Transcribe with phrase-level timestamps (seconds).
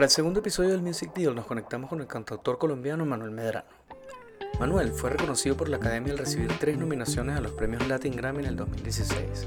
[0.00, 3.68] Para el segundo episodio del Music Deal nos conectamos con el cantautor colombiano Manuel Medrano.
[4.58, 8.38] Manuel fue reconocido por la Academia al recibir tres nominaciones a los premios Latin Grammy
[8.38, 9.46] en el 2016,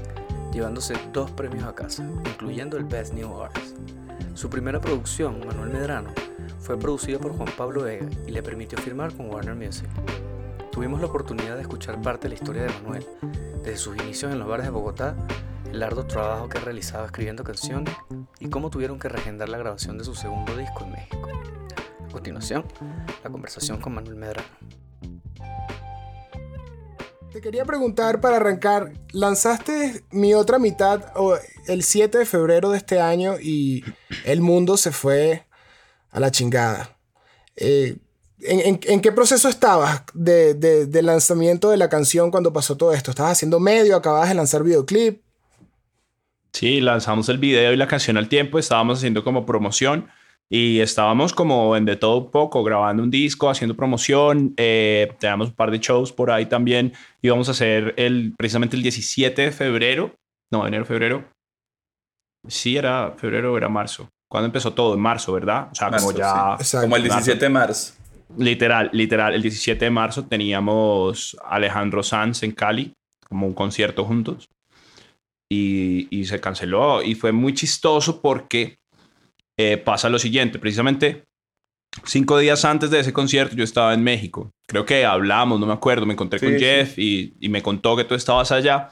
[0.52, 3.76] llevándose dos premios a casa, incluyendo el Best New Artist.
[4.34, 6.10] Su primera producción, Manuel Medrano,
[6.60, 9.88] fue producida por Juan Pablo Vega y le permitió firmar con Warner Music.
[10.70, 13.04] Tuvimos la oportunidad de escuchar parte de la historia de Manuel,
[13.64, 15.16] desde sus inicios en los bares de Bogotá,
[15.74, 17.92] el arduo trabajo que realizaba escribiendo canciones
[18.38, 21.28] y cómo tuvieron que regendar la grabación de su segundo disco en México.
[22.06, 22.64] A continuación,
[23.24, 24.46] la conversación con Manuel Medrano.
[27.32, 31.12] Te quería preguntar para arrancar, lanzaste mi otra mitad
[31.66, 33.84] el 7 de febrero de este año y
[34.24, 35.44] el mundo se fue
[36.12, 36.96] a la chingada.
[37.56, 37.96] Eh,
[38.42, 43.10] ¿en, qué proceso estabas de, lanzamiento de la canción cuando pasó todo esto?
[43.10, 43.96] ¿Estabas haciendo medio?
[43.96, 45.23] ¿Acababas de lanzar videoclip?
[46.54, 50.08] Sí, lanzamos el video y la canción al tiempo, estábamos haciendo como promoción
[50.48, 55.48] y estábamos como en de todo un poco, grabando un disco, haciendo promoción, eh, teníamos
[55.48, 59.50] un par de shows por ahí también, íbamos a hacer el, precisamente el 17 de
[59.50, 60.14] febrero,
[60.52, 61.24] no, enero, febrero,
[62.46, 65.70] sí, era febrero o era marzo, cuando empezó todo, en marzo, ¿verdad?
[65.72, 66.56] O sea, como ya...
[66.82, 67.94] Como el 17 de marzo.
[68.38, 72.92] Literal, literal, el 17 de marzo teníamos Alejandro Sanz en Cali,
[73.28, 74.48] como un concierto juntos
[75.50, 77.02] y, se canceló.
[77.02, 78.78] Y fue muy chistoso porque
[79.58, 81.24] eh, pasa lo siguiente, precisamente
[82.04, 84.50] cinco días antes de ese concierto yo estaba en México.
[84.66, 88.04] Creo que hablamos, no me acuerdo, me encontré con Jeff y, y, me contó que
[88.04, 88.88] tú estabas allá,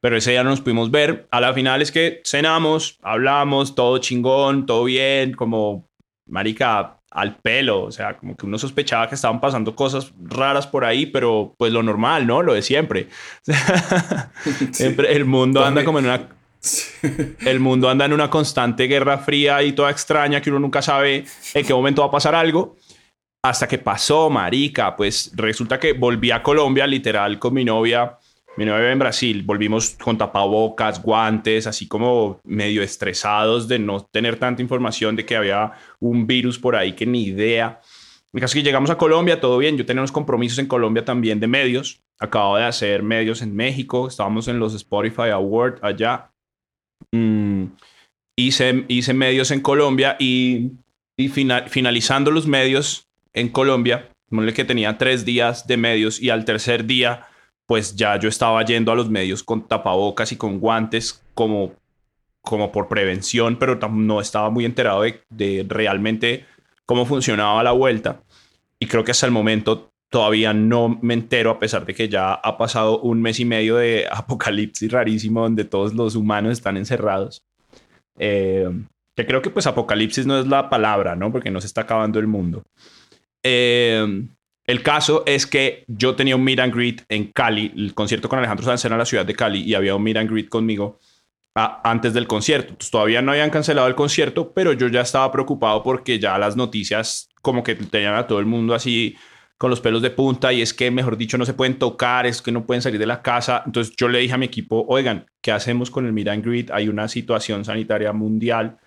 [0.00, 1.28] pero ese día no nos pudimos ver.
[1.30, 5.88] A la final es que cenamos, hablamos, todo chingón, todo bien, como,
[6.26, 10.84] marica, al pelo, o sea, como que uno sospechaba que estaban pasando cosas raras por
[10.84, 12.42] ahí, pero pues lo normal, ¿no?
[12.42, 13.08] Lo de siempre.
[14.72, 16.28] siempre el mundo anda como en una
[17.46, 21.24] el mundo anda en una constante guerra fría y toda extraña que uno nunca sabe
[21.54, 22.76] en qué momento va a pasar algo.
[23.42, 28.18] Hasta que pasó, marica, pues resulta que volví a Colombia literal con mi novia
[28.56, 34.38] mi novia en Brasil, volvimos con tapabocas, guantes, así como medio estresados de no tener
[34.38, 37.80] tanta información de que había un virus por ahí que ni idea.
[38.32, 39.76] El caso que llegamos a Colombia, todo bien.
[39.76, 42.02] Yo tenía unos compromisos en Colombia también de medios.
[42.18, 44.06] Acabo de hacer medios en México.
[44.06, 46.30] Estábamos en los Spotify Awards allá.
[47.12, 47.64] Mm,
[48.36, 50.72] hice, hice medios en Colombia y,
[51.16, 54.10] y finalizando los medios en Colombia,
[54.54, 57.26] que tenía tres días de medios y al tercer día
[57.70, 61.72] pues ya yo estaba yendo a los medios con tapabocas y con guantes como,
[62.40, 66.46] como por prevención, pero no estaba muy enterado de, realmente
[66.84, 68.24] cómo funcionaba la vuelta.
[68.80, 72.34] Y creo que hasta el momento todavía no me entero, a pesar de que ya
[72.34, 77.44] ha pasado un mes y medio de apocalipsis rarísimo donde todos los humanos están encerrados.
[78.18, 78.68] Eh,
[79.14, 81.30] que creo que pues apocalipsis no es la palabra, ¿no?
[81.30, 82.64] Porque no se está acabando el mundo.
[83.44, 84.26] Eh,
[84.70, 88.38] el caso es que yo tenía un meet and greet en Cali, el concierto con
[88.38, 90.98] Alejandro Sanz en la ciudad de Cali y había un meet and greet conmigo
[91.54, 92.74] antes del concierto.
[92.90, 97.28] todavía no habían cancelado el concierto, pero yo ya estaba preocupado porque ya las noticias
[97.42, 99.16] como que tenían a todo el mundo así
[99.58, 102.40] con los pelos de punta y es que, mejor dicho, no se pueden tocar, es
[102.40, 103.62] que no pueden salir de la casa.
[103.66, 106.70] Entonces yo le dije a mi equipo, oigan, ¿qué hacemos con el meet and?
[106.72, 108.78] Hay una situación sanitaria mundial.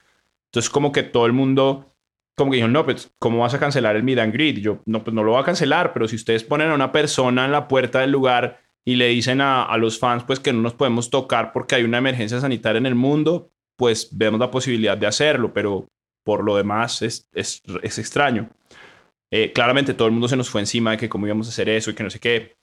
[0.47, 1.93] Entonces como que todo el mundo
[2.35, 4.57] como que dijeron, no, pues, ¿cómo vas a cancelar el meet and greet?
[4.57, 7.45] yo, no, pues no lo voy a cancelar, pero si ustedes ponen a una persona
[7.45, 10.61] en la puerta del lugar y le dicen a, a, los fans, pues, que no
[10.61, 14.97] nos podemos tocar porque hay una emergencia sanitaria en el mundo, pues vemos la posibilidad
[14.97, 15.88] de hacerlo, pero
[16.23, 18.50] por lo demás es, es, es extraño.
[19.31, 21.67] Eh, claramente todo el mundo se nos fue encima de que cómo íbamos a hacer
[21.67, 22.55] eso y que no sé qué.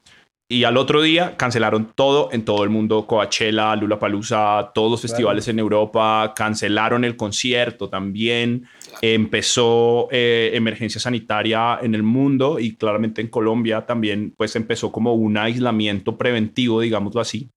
[0.53, 5.47] Y al otro día cancelaron todo en todo el mundo, Coachella, Palusa, todos los festivales
[5.47, 8.67] en Europa, cancelaron el concierto también,
[9.01, 15.15] empezó eh, emergencia sanitaria en el mundo y claramente en Colombia también pues empezó como
[15.15, 17.49] un aislamiento preventivo, digámoslo así.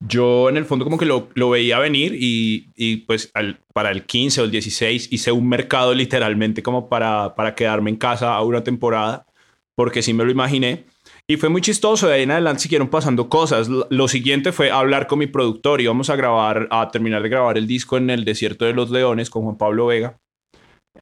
[0.00, 3.30] Yo en el fondo como que lo, lo veía venir y, y pues
[3.74, 7.96] para el 15 o el 16 hice un mercado literalmente como para, para quedarme en
[7.96, 9.26] casa a una temporada,
[9.74, 10.86] porque sí me lo imaginé
[11.28, 12.08] y fue muy chistoso.
[12.08, 13.68] De ahí en adelante siguieron pasando cosas.
[13.68, 15.80] Lo siguiente fue hablar con mi productor.
[15.80, 19.30] Íbamos a grabar, a terminar de grabar el disco en el Desierto de los Leones
[19.30, 20.16] con Juan Pablo Vega.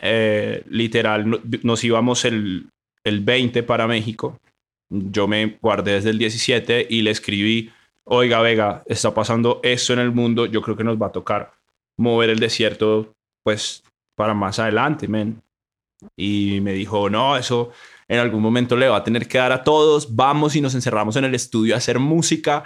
[0.01, 2.69] Eh, literal, nos íbamos el,
[3.05, 4.39] el 20 para México.
[4.91, 7.71] Yo me guardé desde el 17 y le escribí,
[8.05, 11.53] oiga Vega, está pasando esto en el mundo, yo creo que nos va a tocar
[11.97, 13.13] mover el desierto
[13.45, 13.83] pues
[14.17, 15.43] para más adelante, men.
[16.17, 17.73] Y me dijo, no, eso
[18.09, 21.17] en algún momento le va a tener que dar a todos, vamos y nos encerramos
[21.17, 22.65] en el estudio a hacer música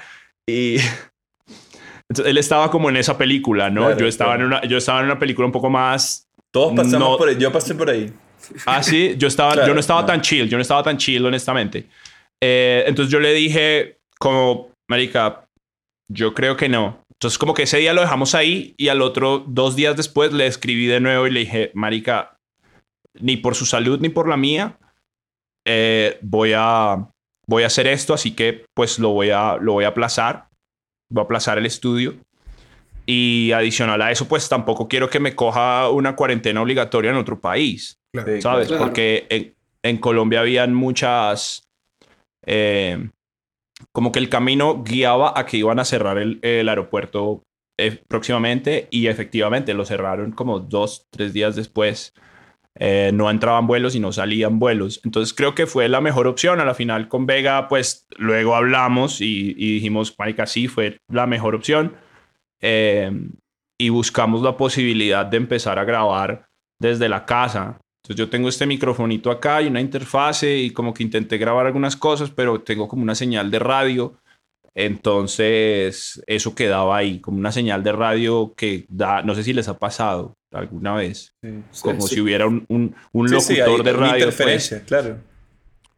[0.49, 0.77] y...
[2.11, 3.95] Entonces, él estaba como en esa película, ¿no?
[3.95, 7.29] yo, estaba en una, yo estaba en una película un poco más Todos pasamos por
[7.29, 7.37] ahí.
[7.39, 8.11] Yo pasé por ahí.
[8.65, 9.15] Ah, sí.
[9.19, 10.49] Yo, estaba, yo no estaba tan chill.
[10.49, 11.87] Yo no estaba tan chill, honestamente.
[12.43, 15.49] Eh, entonces yo le dije, como, Marica,
[16.11, 17.05] yo creo que no.
[17.13, 20.47] Entonces, como que ese día lo dejamos ahí y al otro, dos días después, le
[20.47, 22.39] escribí de nuevo y le dije, Marica,
[23.21, 24.79] ni por su salud ni por la mía,
[25.71, 27.09] eh, voy, a,
[27.47, 30.49] voy a hacer esto, así que pues lo voy a, lo voy a aplazar.
[31.11, 32.17] Voy a aplazar el estudio.
[33.05, 37.39] Y adicional a eso, pues tampoco quiero que me coja una cuarentena obligatoria en otro
[37.39, 37.99] país.
[38.41, 38.73] ¿Sabes?
[38.73, 41.63] Porque en, en, Colombia habían muchas.
[42.47, 43.09] Eh,
[43.93, 47.43] como que el camino guiaba a que iban a cerrar el, el aeropuerto
[47.79, 52.13] eh, próximamente y efectivamente lo cerraron como dos, tres días después.
[52.75, 55.01] Eh, no entraban vuelos y no salían vuelos.
[55.05, 56.61] Entonces creo que fue la mejor opción.
[56.61, 61.27] A la final con Vega, pues luego hablamos y, y dijimos, Marica, sí, fue la
[61.27, 61.97] mejor opción.
[62.61, 63.11] Eh,
[63.81, 66.49] y buscamos la posibilidad de empezar a grabar
[66.81, 67.79] desde la casa.
[68.03, 71.97] Entonces yo tengo este microfonito acá y una interfase y como que intenté grabar algunas
[71.97, 74.15] cosas, pero tengo como una señal de radio.
[74.75, 79.69] Entonces eso quedaba ahí, como una señal de radio que da, no sé si les
[79.69, 81.35] ha pasado alguna vez,
[81.83, 84.25] como si hubiera un, un, un locutor de radio.
[84.27, 84.35] Pues.
[84.35, 85.19] Interferencia, claro.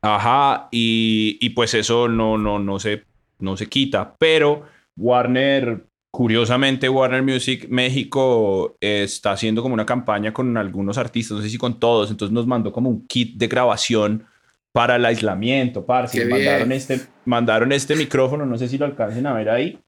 [0.02, 3.04] Ajá, y, y, pues eso no, no, no, se,
[3.38, 4.64] no se quita, pero
[4.96, 11.50] Warner Curiosamente, Warner Music México está haciendo como una campaña con algunos artistas, no sé
[11.50, 14.26] si con todos, entonces nos mandó como un kit de grabación
[14.72, 16.26] para el aislamiento, parce.
[16.26, 19.78] Mandaron este, mandaron este micrófono, no sé si lo alcancen a ver ahí,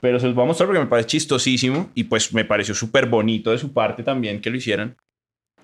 [0.00, 3.06] pero se los voy a mostrar porque me parece chistosísimo y pues me pareció súper
[3.06, 4.96] bonito de su parte también que lo hicieran.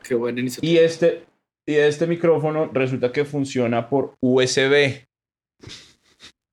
[0.02, 0.72] Qué buena iniciativa.
[0.72, 1.24] Y este,
[1.66, 5.06] y este micrófono resulta que funciona por USB.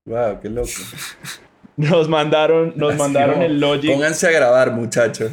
[0.05, 0.69] Wow, qué loco.
[1.77, 3.89] Nos mandaron, nos mandaron el Logic.
[3.89, 5.31] Pónganse a grabar, muchachos.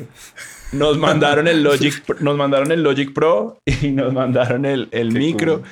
[0.70, 5.64] Nos mandaron el Logic, nos mandaron el Logic Pro y nos mandaron el, el micro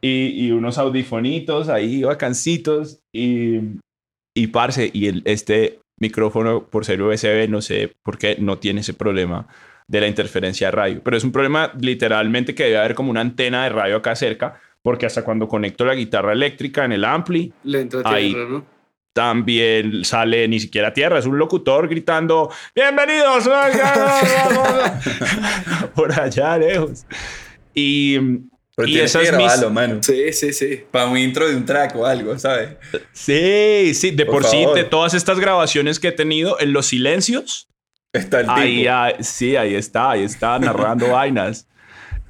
[0.00, 3.60] y, y, unos audifonitos ahí, vacancitos y,
[4.34, 8.80] y parce, y el, este micrófono por ser USB, no sé por qué no tiene
[8.80, 9.46] ese problema
[9.88, 13.20] de la interferencia de radio, pero es un problema literalmente que debe haber como una
[13.20, 17.52] antena de radio acá cerca, porque hasta cuando conecto la guitarra eléctrica en el ampli,
[17.62, 17.88] Le
[19.12, 23.48] también sale ni siquiera tierra, es un locutor gritando bienvenidos
[25.94, 27.06] por allá lejos.
[27.74, 28.18] Y,
[28.76, 30.02] Pero y tienes esa que es mis- mano.
[30.02, 30.82] Sí, sí, sí.
[30.90, 32.76] Para un intro de un track o algo, ¿sabes?
[33.12, 36.86] Sí, sí, de por, Por sí, de todas estas grabaciones que he tenido en los
[36.86, 37.68] silencios,
[38.12, 38.58] Está el tipo.
[38.58, 41.66] ahí, ahí- sí, ahí está, ahí está narrando vainas.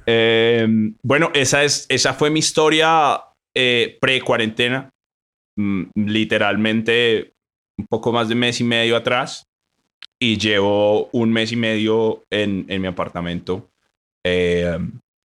[0.05, 0.65] Eh,
[1.03, 3.21] bueno, esa, es, esa fue mi historia
[3.55, 4.89] eh, pre-cuarentena.
[5.59, 7.33] Mm, literalmente
[7.79, 9.43] un poco más de mes y medio atrás.
[10.19, 13.67] Y llevo un mes y medio en, en mi apartamento.
[14.25, 14.77] eh,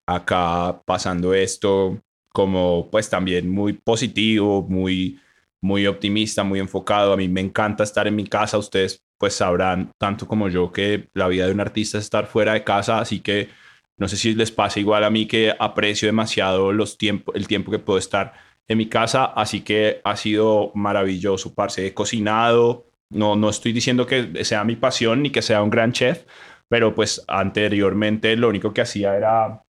[0.06, 2.00] acá pasando esto
[2.32, 5.20] como pues también muy positivo, muy,
[5.60, 7.12] muy optimista, muy enfocado.
[7.12, 8.58] A mí me encanta estar en mi casa.
[8.58, 12.54] Ustedes pues sabrán tanto como yo que la vida de un artista es estar fuera
[12.54, 13.50] de casa, así que
[13.96, 17.70] no sé si les pasa igual a mí que aprecio demasiado los tiempos, el tiempo
[17.70, 18.32] que puedo estar
[18.66, 21.86] en mi casa, así que ha sido maravilloso, parce.
[21.86, 25.92] He cocinado, no, no estoy diciendo que sea mi pasión ni que sea un gran
[25.92, 26.24] chef,
[26.68, 29.62] pero pues anteriormente lo único que hacía era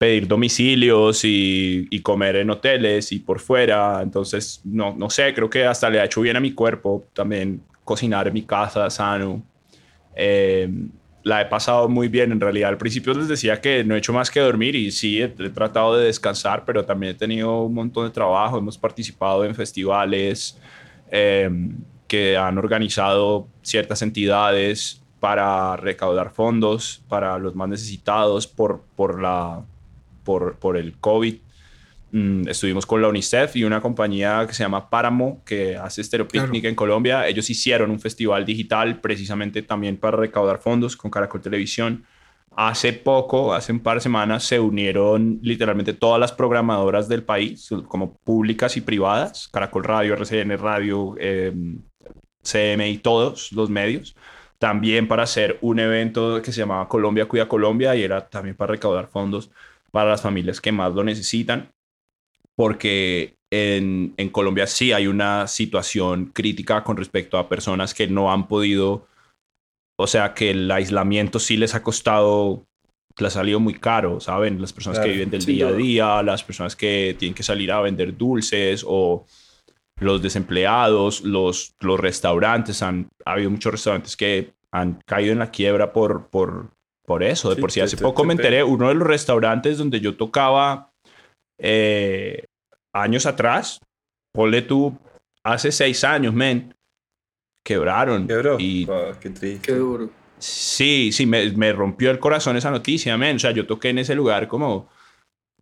[0.00, 4.00] pedir domicilios y, y comer en hoteles y por fuera.
[4.00, 7.60] Entonces, no, no sé, creo que hasta le ha hecho bien a mi cuerpo también
[7.84, 9.42] cocinar en mi casa sano.
[10.16, 10.70] Eh,
[11.22, 12.32] la he pasado muy bien.
[12.32, 15.20] En realidad, al principio les decía que no he hecho más que dormir y sí,
[15.20, 18.56] he, he tratado de descansar, pero también he tenido un montón de trabajo.
[18.56, 20.58] Hemos participado en festivales
[21.10, 21.50] eh,
[22.08, 29.62] que han organizado ciertas entidades para recaudar fondos para los más necesitados por, por, la,
[30.24, 31.36] por, por el COVID.
[32.12, 36.26] Mm, estuvimos con la UNICEF y una compañía que se llama Páramo, que hace Stereo
[36.26, 37.26] Picnic en Colombia.
[37.28, 42.04] Ellos hicieron un festival digital precisamente también para recaudar fondos con Caracol Televisión.
[42.56, 47.68] Hace poco, hace un par de semanas, se unieron literalmente todas las programadoras del país,
[47.86, 51.52] como públicas y privadas, Caracol Radio, RCN Radio, eh,
[52.42, 54.16] CM y todos los medios,
[54.58, 58.72] también para hacer un evento que se llamaba Colombia Cuida Colombia y era también para
[58.72, 59.50] recaudar fondos
[59.90, 61.70] para las familias que más lo necesitan,
[62.56, 68.32] porque en, en Colombia sí hay una situación crítica con respecto a personas que no
[68.32, 69.06] han podido,
[69.98, 72.64] o sea, que el aislamiento sí les ha costado,
[73.18, 74.60] les ha salido muy caro, ¿saben?
[74.60, 77.42] Las personas que Claro, viven del sin día a día, las personas que tienen que
[77.42, 79.26] salir a vender dulces o
[80.00, 85.50] los desempleados, los, los restaurantes, han, ha habido muchos restaurantes que han caído en la
[85.50, 86.70] quiebra por, por,
[87.10, 88.94] Por eso, de Sí, por si te- hace te- poco te me enteré, uno de
[88.94, 90.92] los restaurantes donde yo tocaba
[91.58, 92.44] eh,
[92.94, 93.80] años atrás,
[94.32, 94.96] ponle tú,
[95.42, 96.72] hace seis años, men,
[97.66, 98.28] quebraron.
[98.28, 98.60] Quebró.
[98.60, 99.60] Y Wow, qué triste.
[99.60, 100.08] Qué duro.
[100.38, 103.34] sí, sí, me, me rompió el corazón esa noticia, men.
[103.34, 104.88] O sea, yo toqué en ese lugar como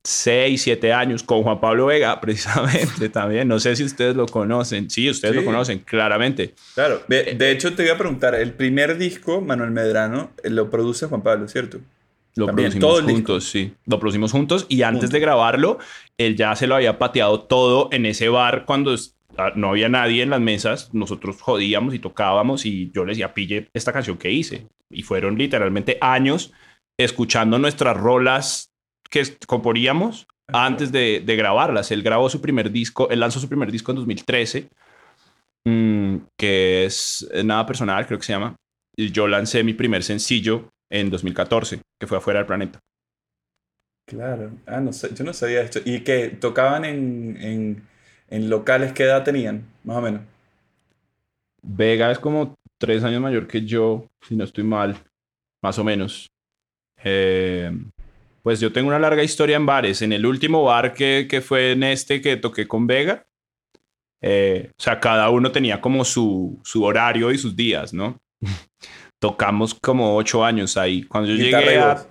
[0.09, 3.47] seis, siete años con Juan Pablo Vega, precisamente también.
[3.47, 4.89] No sé si ustedes lo conocen.
[4.89, 6.55] Sí, ustedes lo conocen, claramente.
[6.75, 7.03] Claro.
[7.09, 11.07] De, de hecho, te voy a preguntar, el primer disco, Manuel Medrano, eh, lo produce
[11.07, 11.81] Juan Pablo, ¿cierto?
[12.37, 13.13] Lo También, producimos disco.
[13.13, 13.75] juntos, sí.
[13.85, 15.11] Lo producimos juntos y antes Juntos.
[15.11, 15.79] de grabarlo,
[16.17, 18.95] él ya se lo había pateado todo en ese bar cuando
[19.37, 20.95] ah, no había nadie en las mesas.
[20.95, 24.69] Nosotros jodíamos y tocábamos y yo le decía, pille esta canción que hice.
[24.91, 26.53] Y fueron literalmente años
[26.97, 28.71] escuchando nuestras rolas
[29.09, 31.91] que componíamos antes de, de grabarlas.
[31.91, 34.69] Él grabó su primer disco, él lanzó su primer disco en 2013,
[35.65, 38.57] mm, que es eh, Nada Personal, creo que se llama.
[38.97, 42.81] Y yo lancé mi primer sencillo en 2014, que fue Afuera del Planeta.
[44.07, 44.53] Claro.
[44.67, 45.81] Ah, no sé, yo no sabía esto.
[45.85, 47.83] ¿Y que tocaban en, en,
[48.29, 48.93] en locales?
[48.93, 49.67] ¿Qué edad tenían?
[49.85, 50.23] Más o menos.
[51.63, 54.97] Vega es como tres años mayor que yo, si no estoy mal,
[55.63, 56.27] más o menos.
[57.05, 57.71] Eh,
[58.49, 60.01] pues yo tengo una larga historia en bares.
[60.01, 63.27] En el último bar que, que fue en este que toqué con Vega,
[64.23, 68.19] eh, o sea, cada uno tenía como su, su horario y sus días, ¿no?
[69.21, 71.03] Tocamos como ocho años ahí.
[71.03, 72.07] Cuando yo Guitarra llegué a.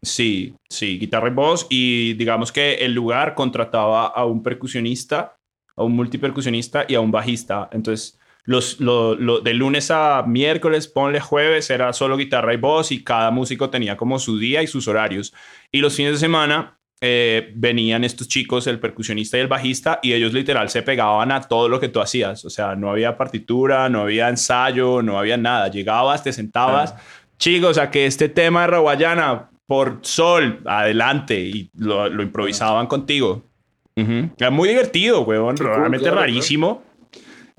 [0.00, 1.66] Sí, sí, guitarra y voz.
[1.68, 5.36] Y digamos que el lugar contrataba a un percusionista,
[5.76, 7.68] a un multipercusionista y a un bajista.
[7.70, 12.90] Entonces, los, lo- lo- de lunes a miércoles, ponle jueves, era solo guitarra y voz
[12.92, 15.32] y cada músico tenía como su día y sus horarios.
[15.72, 20.12] Y los fines de semana eh, venían estos chicos, el percusionista y el bajista, y
[20.12, 22.44] ellos literal se pegaban a todo lo que tú hacías.
[22.44, 25.68] O sea, no había partitura, no había ensayo, no había nada.
[25.68, 26.94] Llegabas, te sentabas.
[27.38, 33.44] Chicos, a que este tema de Raguayana por sol, adelante, y lo, lo improvisaban contigo.
[34.38, 35.56] Era muy divertido, weón.
[35.56, 36.82] Cool, Realmente claro, rarísimo.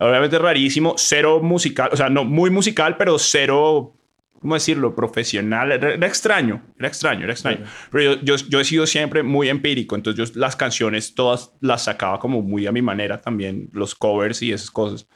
[0.02, 0.96] Obviamente rarísimo.
[0.98, 3.94] Cero musical, o sea, no muy musical, pero cero,
[4.40, 4.96] ¿cómo decirlo?
[4.96, 5.72] Profesional.
[5.72, 7.66] Era, era extraño, era extraño, era extraño.
[7.92, 11.84] Pero yo, yo, yo he sido siempre muy empírico, entonces yo las canciones todas las
[11.84, 15.08] sacaba como muy a mi manera también, los covers y esas cosas.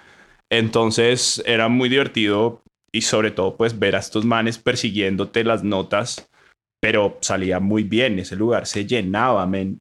[0.51, 2.61] Entonces era muy divertido
[2.91, 6.29] y sobre todo pues ver a estos manes persiguiéndote las notas,
[6.79, 9.79] pero salía muy bien, ese lugar se llenaba, men.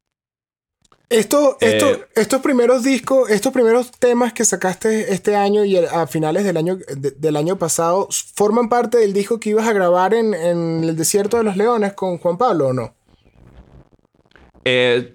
[1.10, 6.06] Esto, Eh, esto- estos primeros discos, estos primeros temas que sacaste este año y a
[6.06, 10.14] finales del año, de- del año pasado, ¿forman parte del disco que ibas a grabar
[10.14, 12.94] en, en el Desierto de los Leones con Juan Pablo o no?
[14.64, 15.14] Eh,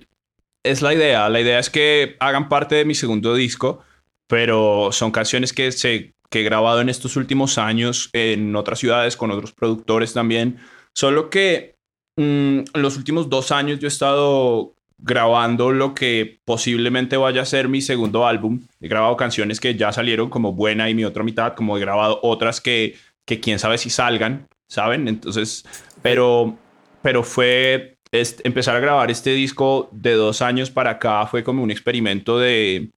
[0.63, 3.79] es la idea, la idea es que hagan parte de mi segundo disco,
[4.27, 9.17] pero son canciones que, se, que he grabado en estos últimos años en otras ciudades
[9.17, 10.59] con otros productores también,
[10.93, 11.75] solo que
[12.17, 17.45] mm, en los últimos dos años yo he estado grabando lo que posiblemente vaya a
[17.45, 18.61] ser mi segundo álbum.
[18.81, 22.19] He grabado canciones que ya salieron como Buena y mi otra mitad, como he grabado
[22.23, 25.07] otras que, que quién sabe si salgan, ¿saben?
[25.07, 25.65] Entonces,
[26.01, 26.57] pero,
[27.01, 31.63] pero fue es- empezar a grabar este disco de dos años para acá fue como
[31.63, 32.91] un experimento de,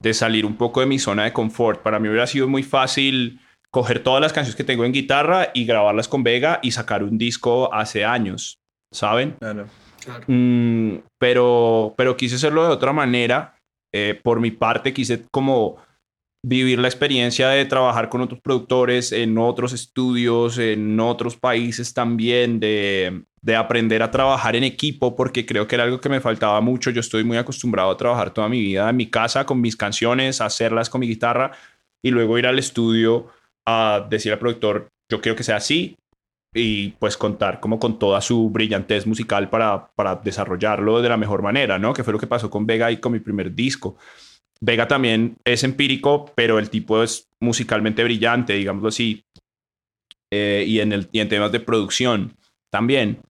[0.00, 1.82] de salir un poco de mi zona de confort.
[1.82, 5.66] Para mí hubiera sido muy fácil coger todas las canciones que tengo en guitarra y
[5.66, 8.58] grabarlas con Vega y sacar un disco hace años,
[8.92, 9.32] ¿saben?
[9.40, 9.66] Claro.
[10.26, 13.56] Mm, pero, pero quise hacerlo de otra manera.
[13.92, 15.76] Eh, por mi parte, quise como
[16.44, 22.60] vivir la experiencia de trabajar con otros productores en otros estudios, en otros países también,
[22.60, 26.60] de, de aprender a trabajar en equipo, porque creo que era algo que me faltaba
[26.60, 26.90] mucho.
[26.90, 30.40] Yo estoy muy acostumbrado a trabajar toda mi vida en mi casa con mis canciones,
[30.40, 31.52] hacerlas con mi guitarra
[32.02, 33.28] y luego ir al estudio
[33.66, 35.96] a decir al productor, yo quiero que sea así,
[36.54, 41.42] y pues contar como con toda su brillantez musical para, para desarrollarlo de la mejor
[41.42, 41.92] manera, ¿no?
[41.92, 43.96] Que fue lo que pasó con Vega y con mi primer disco.
[44.60, 49.24] Vega también es empírico, pero el tipo es musicalmente brillante, digámoslo así,
[50.32, 52.34] Eh, y, en el, y en temas de producción
[52.72, 53.20] también.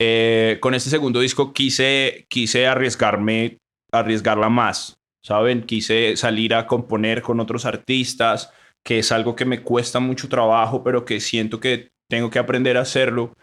[0.00, 3.58] Eh, con este segundo disco quise, quise arriesgarme,
[3.92, 5.62] arriesgarla más, ¿saben?
[5.62, 8.52] Quise salir a componer con otros artistas,
[8.84, 12.76] que es algo que me cuesta mucho trabajo, pero que siento que tengo que aprender
[12.76, 13.34] a hacerlo.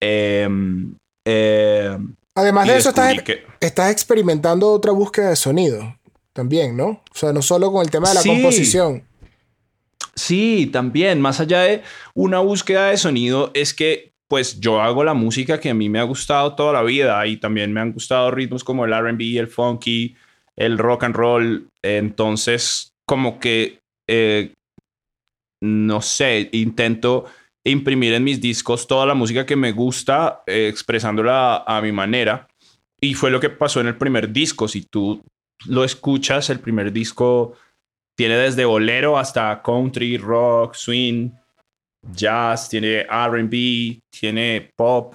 [0.00, 0.48] Eh,
[1.24, 1.98] eh,
[2.34, 5.96] Además de eso, estás, que- estás experimentando otra búsqueda de sonido
[6.32, 6.86] también, ¿no?
[7.10, 8.28] O sea, no solo con el tema de la Sí.
[8.28, 9.04] composición.
[10.14, 11.82] Sí, también, más allá de
[12.14, 15.98] una búsqueda de sonido, es que pues yo hago la música que a mí me
[15.98, 19.48] ha gustado toda la vida y también me han gustado ritmos como el RB, el
[19.48, 20.14] funky,
[20.54, 21.68] el rock and roll.
[21.82, 24.52] Entonces, como que, eh,
[25.60, 27.24] no sé, intento
[27.64, 32.48] imprimir en mis discos toda la música que me gusta, eh, expresándola a mi manera.
[33.00, 34.68] Y fue lo que pasó en el primer disco.
[34.68, 35.22] Si tú
[35.66, 37.54] lo escuchas, el primer disco
[38.16, 41.30] tiene desde bolero hasta country, rock, swing,
[42.12, 45.14] jazz, tiene RB, tiene pop,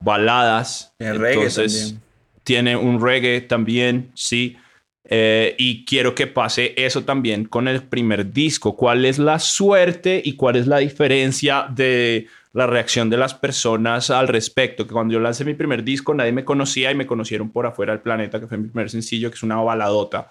[0.00, 0.92] baladas.
[0.98, 2.02] Tiene reggae Entonces, también.
[2.44, 4.56] tiene un reggae también, sí.
[5.04, 8.76] Eh, y quiero que pase eso también con el primer disco.
[8.76, 14.10] ¿Cuál es la suerte y cuál es la diferencia de la reacción de las personas
[14.10, 14.86] al respecto?
[14.86, 17.92] Que cuando yo lancé mi primer disco nadie me conocía y me conocieron por afuera
[17.92, 20.30] del planeta, que fue mi primer sencillo, que es una baladota.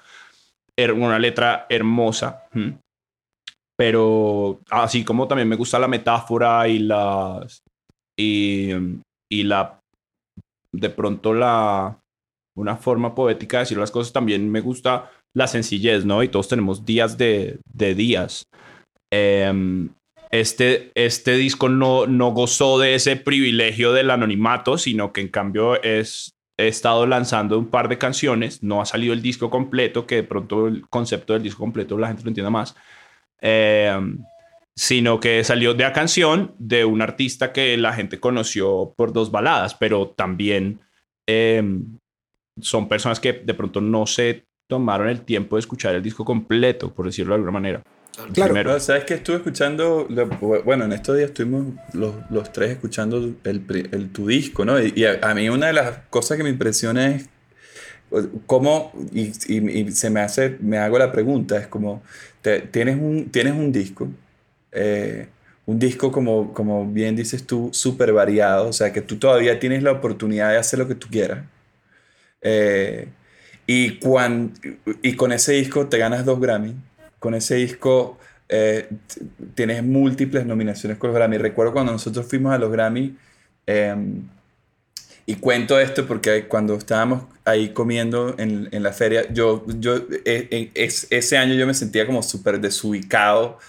[0.77, 2.47] Una letra hermosa.
[3.77, 7.61] Pero así como también me gusta la metáfora y las...
[8.17, 8.71] Y,
[9.29, 9.79] y la...
[10.73, 12.00] De pronto la
[12.62, 14.13] una forma poética de decir las cosas.
[14.13, 16.24] También me gusta la sencillez, ¿no?
[16.24, 18.46] Y todos tenemos días de, de días.
[19.12, 19.89] Em,
[20.30, 25.82] este, este disco no, no gozó de ese privilegio del anonimato, sino que en cambio
[25.84, 28.63] es, he estado lanzando un par de canciones.
[28.63, 32.08] No ha salido el disco completo, que de pronto el concepto del disco completo la
[32.08, 32.75] gente lo entienda más.
[33.41, 34.24] Em,
[34.75, 39.32] sino que salió de la canción de un artista que la gente conoció por dos
[39.32, 40.80] baladas, pero también
[41.27, 41.98] em,
[42.60, 46.93] son personas que de pronto no se tomaron el tiempo de escuchar el disco completo,
[46.93, 47.81] por decirlo de alguna manera.
[48.34, 48.53] Claro.
[48.53, 48.79] Primero.
[48.79, 50.27] ¿Sabes que Estuve escuchando, lo-
[50.63, 54.81] bueno, en estos días estuvimos los, los tres escuchando el, el- tu disco, ¿no?
[54.81, 57.24] Y, y a, a mí una de las cosas que me impresiona es
[58.12, 62.03] eh, cómo, y, y- y se me hace, me hago la pregunta, es como,
[62.41, 64.08] te- tienes, un, tienes un disco,
[64.74, 65.27] eh,
[65.65, 69.84] un disco como, como bien dices tú, súper variado, o sea, que tú todavía tienes
[69.84, 71.46] la oportunidad de hacer lo que tú quieras.
[72.41, 73.07] Eh,
[73.67, 74.53] y, cuan-
[75.01, 76.75] y con ese disco te ganas dos Grammy.
[77.19, 78.17] Con ese disco
[78.50, 78.89] eh,
[79.56, 81.38] tienes múltiples nominaciones con los Grammy.
[81.38, 83.15] Recuerdo cuando nosotros fuimos a los Grammy,
[83.67, 83.95] eh,
[85.25, 90.47] y cuento esto porque cuando estábamos ahí comiendo en, en la feria, yo, yo eh,
[90.51, 93.60] eh, es- ese año yo me sentía como súper desubicado.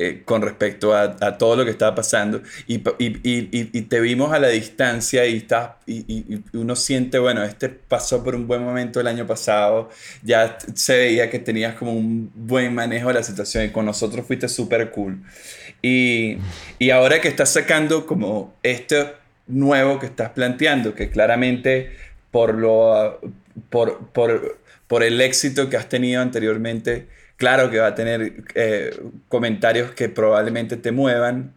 [0.00, 5.26] Eh, con respecto a, todo lo que estaba pasando y, te vimos a la distancia
[5.26, 9.90] y, estás, y, uno siente, bueno, este pasó por un buen momento el año pasado,
[10.22, 14.24] ya se veía que tenías como un buen manejo de la situación y con nosotros
[14.24, 15.20] fuiste súper cool.
[15.82, 16.38] Y,
[16.78, 19.14] y ahora que estás sacando como este
[19.48, 21.90] nuevo que estás planteando, que claramente
[22.30, 23.20] por, lo,
[23.68, 29.00] por, por, por el éxito que has tenido anteriormente, claro que va a tener eh,
[29.28, 31.54] comentarios que probablemente te muevan.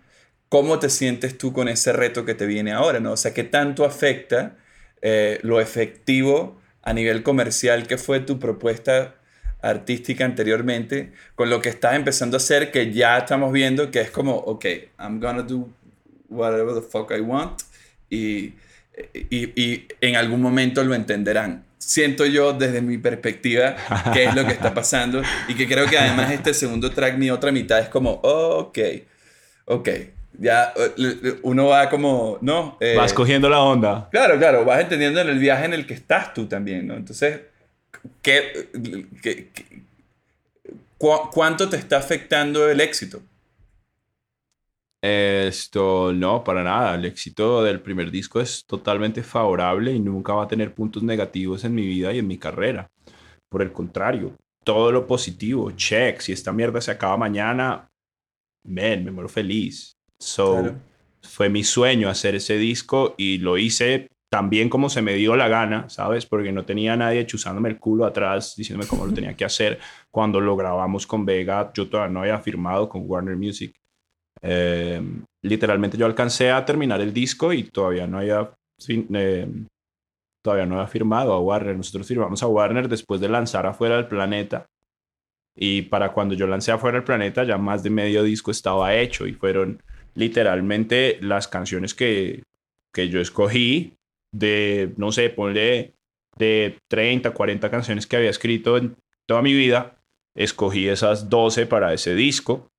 [0.48, 3.00] ¿Cómo te sientes tú con ese reto que te viene ahora?
[3.02, 3.14] ¿no?
[3.14, 4.56] O sea, ¿qué tanto afecta
[5.02, 9.16] eh, lo efectivo a nivel comercial que fue tu propuesta
[9.62, 14.12] artística anteriormente con lo que estás empezando a hacer que ya estamos viendo que es
[14.12, 14.66] como, ok,
[15.00, 15.70] I'm gonna do
[16.30, 17.62] whatever the fuck I want
[18.10, 18.54] y,
[19.14, 21.71] y, y en algún momento lo entenderán.
[21.84, 23.76] Siento yo desde mi perspectiva
[24.14, 27.32] qué es lo que está pasando y que creo que además este segundo track, mi
[27.32, 28.78] otra mitad, es como, oh, ok,
[29.66, 29.90] ok,
[30.38, 34.08] ya eh, uno va como, no, eh, Vas cogiendo la onda.
[34.12, 36.94] Claro, claro, vas entendiendo en el viaje en el que estás tú también, ¿no?
[36.96, 37.40] Entonces,
[38.22, 38.70] ¿qué,
[39.22, 39.82] qué- qué-
[41.00, 43.22] cu- ¿cuánto te está afectando el éxito?
[45.02, 46.96] Esto no, para nada.
[46.96, 51.64] El éxito del primer disco es totalmente favorable y nunca va a tener puntos negativos
[51.64, 52.90] en mi vida y en mi carrera.
[53.50, 56.20] Por el contrario, todo lo positivo, check.
[56.20, 57.90] Si esta mierda se acaba mañana,
[58.64, 59.98] man, me muero feliz.
[60.20, 60.76] So, Claro.
[61.24, 65.50] fue mi sueño hacer ese disco y lo hice también como se me dio la
[65.50, 66.26] gana, ¿sabes?
[66.26, 69.80] Porque no tenía nadie chuzándome el culo atrás diciéndome cómo lo tenía que hacer.
[70.12, 73.76] Cuando lo grabamos con Vega, yo todavía no había firmado con Warner Music.
[74.42, 75.02] Eh,
[75.44, 78.52] literalmente yo alcancé a terminar el disco y todavía no había,
[78.88, 79.48] eh,
[80.44, 81.78] todavía no había firmado a Warner.
[81.78, 84.66] Nosotros firmamos a Warner después de lanzar Afuera del Planeta.
[85.56, 89.28] Y para cuando yo lancé Afuera del Planeta ya más de medio disco estaba hecho
[89.28, 89.82] y fueron
[90.16, 92.44] literalmente las canciones que,
[92.94, 93.96] que yo escogí
[94.34, 95.94] de, no sé, ponle
[96.38, 98.96] de 30, 40 canciones que había escrito en
[99.28, 100.02] toda mi vida.
[100.36, 102.71] Escogí esas 12 para ese disco.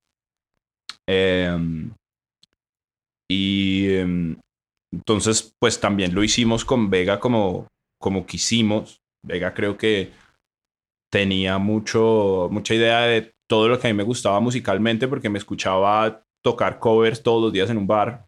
[1.09, 1.93] Em,
[3.31, 4.37] y em,
[4.93, 7.67] entonces, pues también lo hicimos con Vega como,
[8.01, 9.01] como quisimos.
[9.25, 10.13] Vega creo que
[11.11, 15.39] tenía mucho, mucha idea de todo lo que a mí me gustaba musicalmente porque me
[15.39, 18.27] escuchaba tocar covers todos los días en un bar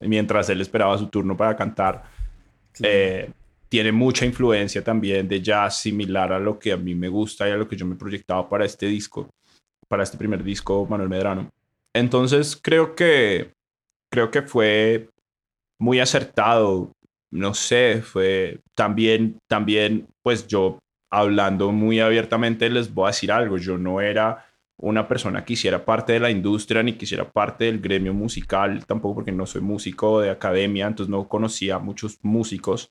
[0.00, 2.04] mientras él esperaba su turno para cantar.
[2.82, 3.30] Eh,
[3.68, 7.52] tiene mucha influencia también de jazz similar a lo que a mí me gusta y
[7.52, 9.28] a lo que yo me proyectaba para este disco,
[9.90, 11.50] para este primer disco, Manuel Medrano.
[11.92, 13.50] Entonces creo que,
[14.08, 15.08] creo que fue
[15.80, 16.92] muy acertado.
[17.32, 20.78] No sé, fue también, también, pues yo
[21.10, 23.58] hablando muy abiertamente les voy a decir algo.
[23.58, 27.80] Yo no era una persona que hiciera parte de la industria ni quisiera parte del
[27.80, 32.90] gremio musical, tampoco porque no soy músico de academia, entonces no conocía a muchos músicos.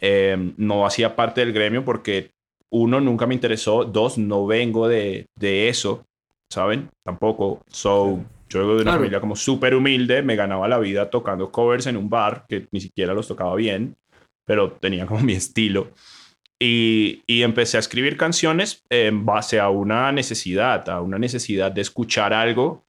[0.00, 2.32] Eh, no hacía parte del gremio porque
[2.70, 6.04] uno, nunca me interesó, dos, no vengo de, de eso,
[6.52, 6.90] ¿saben?
[7.02, 7.62] Tampoco.
[7.68, 11.86] So, yo vengo de una familia como súper humilde, me ganaba la vida tocando covers
[11.86, 13.96] en un bar, que ni siquiera los tocaba bien,
[14.44, 15.92] pero tenía como mi estilo.
[16.60, 21.80] Y, y, empecé a escribir canciones en base a una necesidad, a una necesidad de
[21.80, 22.84] escuchar algo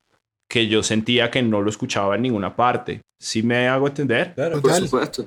[0.47, 3.01] que yo sentía que no lo escuchaba en ninguna parte.
[3.19, 4.35] ¿Sí me hago entender?
[4.35, 5.25] Claro, por supuesto.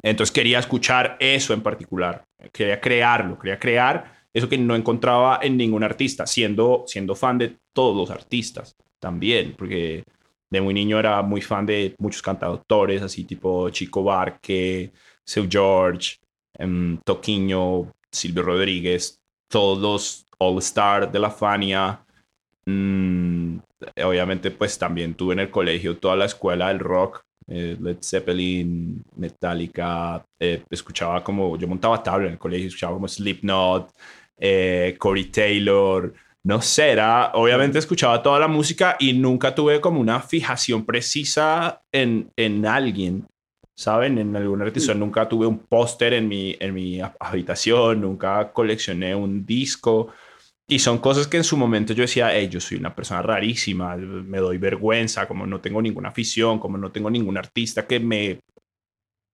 [0.00, 5.56] Entonces quería escuchar eso en particular, quería crearlo, quería crear eso que no encontraba en
[5.56, 10.04] ningún artista, siendo, siendo fan de todos los artistas también, porque
[10.50, 14.92] de muy niño era muy fan de muchos cantautores, así tipo Chico Barque,
[15.24, 16.16] Seu George,
[16.58, 22.04] um, Toquiño, Silvio Rodríguez, todos los All Star de la Fania.
[22.66, 23.58] Mm,
[24.04, 29.02] obviamente, pues también tuve en el colegio toda la escuela del rock, eh, Led Zeppelin,
[29.16, 30.24] Metallica.
[30.38, 33.90] Eh, escuchaba como, yo montaba tabla en el colegio, escuchaba como Slipknot,
[34.38, 36.12] eh, Corey Taylor.
[36.42, 41.82] No sé, era, obviamente escuchaba toda la música y nunca tuve como una fijación precisa
[41.90, 43.26] en, en alguien.
[43.76, 44.18] ¿saben?
[44.18, 49.44] En alguna artista nunca tuve un póster en mi, en mi habitación, nunca coleccioné un
[49.44, 50.08] disco.
[50.66, 53.96] Y son cosas que en su momento yo decía, hey, yo soy una persona rarísima,
[53.96, 58.40] me doy vergüenza, como no tengo ninguna afición, como no tengo ningún artista que me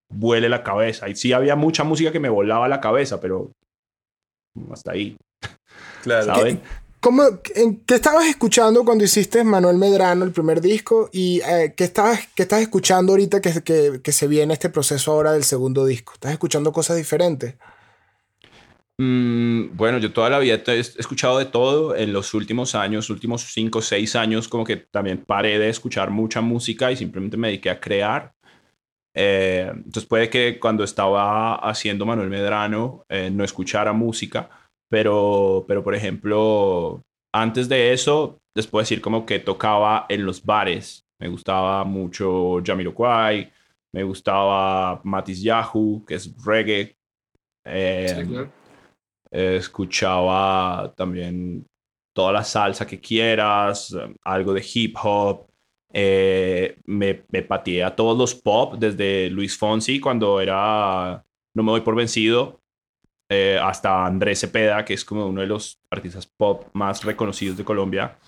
[0.08, 1.08] vuele la cabeza.
[1.08, 3.52] Y sí había mucha música que me volaba la cabeza, pero
[4.72, 5.16] hasta ahí.
[6.02, 6.26] Claro.
[6.26, 6.60] ¿Saben?
[7.00, 7.22] ¿Cómo,
[7.54, 11.08] en, ¿Qué estabas escuchando cuando hiciste Manuel Medrano, el primer disco?
[11.12, 15.12] ¿Y eh, qué, estás, qué estás escuchando ahorita que, que, que, se viene este proceso
[15.12, 16.12] ahora del segundo disco?
[16.14, 17.54] ¿Estás escuchando cosas diferentes?
[19.02, 21.96] Mm, bueno, yo toda la vida he escuchado de todo.
[21.96, 26.10] En los últimos años, últimos cinco o seis años, como que también paré de escuchar
[26.10, 28.34] mucha música y simplemente me dediqué a crear.
[29.22, 34.48] Eh, entonces puede que cuando estaba haciendo Manuel Medrano eh, no escuchara música
[34.90, 37.02] pero, pero por ejemplo,
[37.32, 41.04] antes de eso, les puedo decir como que tocaba en los bares.
[41.20, 43.52] Me gustaba mucho Jamiroquai,
[43.94, 46.96] me gustaba Matis Yahoo, que es reggae.
[47.64, 48.48] Eh,
[49.30, 51.64] escuchaba también
[52.12, 55.46] toda la salsa que quieras, algo de hip hop.
[55.92, 61.24] Eh, me, me pateé a todos los pop, desde Luis Fonsi cuando era
[61.54, 62.60] No me voy por vencido,
[63.32, 67.64] eh, hasta Andrés Cepeda, que es como uno de los artistas pop más reconocidos de
[67.64, 68.18] Colombia,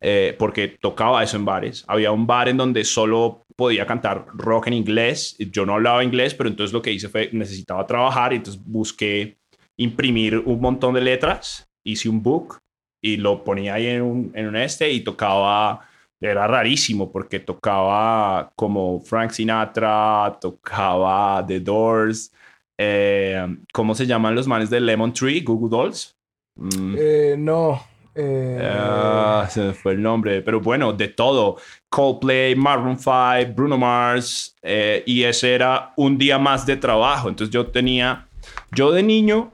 [0.00, 1.84] eh, porque tocaba eso en bares.
[1.86, 5.36] Había un bar en donde solo podía cantar rock en inglés.
[5.38, 9.38] Yo no hablaba inglés, pero entonces lo que hice fue necesitaba trabajar y entonces busqué
[9.76, 12.58] imprimir un montón de letras, hice un book
[13.00, 15.88] y lo ponía ahí en un, en un este y tocaba
[16.26, 22.32] era rarísimo porque tocaba como Frank Sinatra, tocaba The Doors,
[22.78, 25.40] eh, ¿Cómo se llaman los manes de Lemon Tree?
[25.40, 26.16] ¿Google Dolls?
[26.56, 26.94] Mm.
[26.98, 27.82] Eh, no.
[28.14, 28.60] Eh...
[28.62, 31.56] Ah, se me fue el nombre, pero bueno, de todo.
[31.88, 37.28] Coldplay, Maroon 5, Bruno Mars, eh, y ese era un día más de trabajo.
[37.28, 38.26] Entonces yo tenía,
[38.72, 39.52] yo de niño,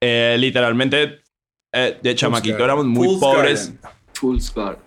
[0.00, 1.20] literalmente,
[1.72, 3.74] de chamaquito éramos muy pobres.
[4.12, 4.83] Full Fool's Garden.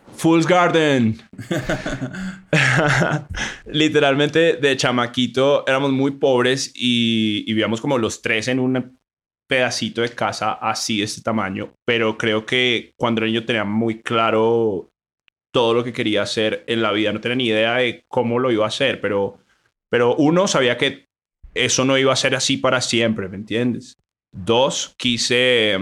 [3.66, 8.98] Literalmente de chamaquito éramos muy pobres y, vivíamos como los tres en un
[9.48, 14.02] pedacito de casa así de este tamaño, pero creo que cuando era niño tenía muy
[14.02, 14.92] claro
[15.52, 18.52] todo lo que quería hacer en la vida, no tenía ni idea de cómo lo
[18.52, 19.40] iba a hacer, pero,
[19.90, 21.08] pero uno sabía que
[21.54, 23.98] eso no iba a ser así para siempre, ¿me entiendes?
[24.32, 25.78] Dos, quise,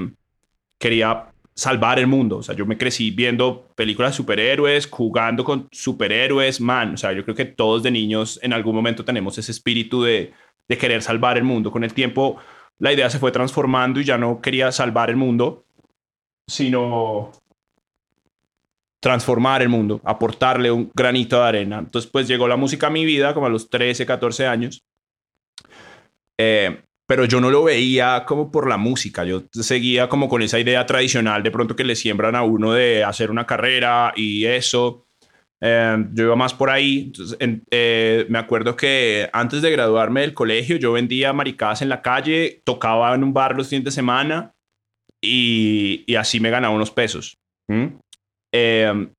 [0.78, 2.38] quería salvar el mundo.
[2.38, 6.94] O sea, yo me crecí viendo películas de superhéroes, jugando con superhéroes, man.
[6.94, 10.34] O sea, yo creo que todos de niños en algún momento tenemos ese espíritu de,
[10.68, 11.72] de querer salvar el mundo.
[11.72, 12.38] Con el tiempo,
[12.80, 15.66] la idea se fue transformando y ya no quería salvar el mundo,
[16.48, 17.32] sino
[19.00, 21.80] transformar el mundo, aportarle un granito de arena.
[21.80, 24.84] Entonces, pues llegó la música a mi vida como a los 13, 14 años.
[26.38, 30.60] Eh, pero yo no lo veía como por la música, yo seguía como con esa
[30.60, 35.06] idea tradicional de pronto que le siembran a uno de hacer una carrera y eso.
[35.62, 37.14] Em, yo iba más por ahí.
[37.72, 42.62] Eh, me acuerdo que antes de graduarme del colegio yo vendía maricadas en la calle,
[42.66, 44.52] tocaba en un bar los fines de semana
[45.24, 47.38] y, y así me ganaba unos pesos.
[48.54, 49.10] Em,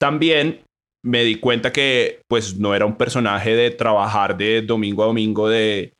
[0.00, 0.62] también
[1.04, 5.48] me di cuenta que pues no era un personaje de trabajar de domingo a domingo
[5.48, 5.92] de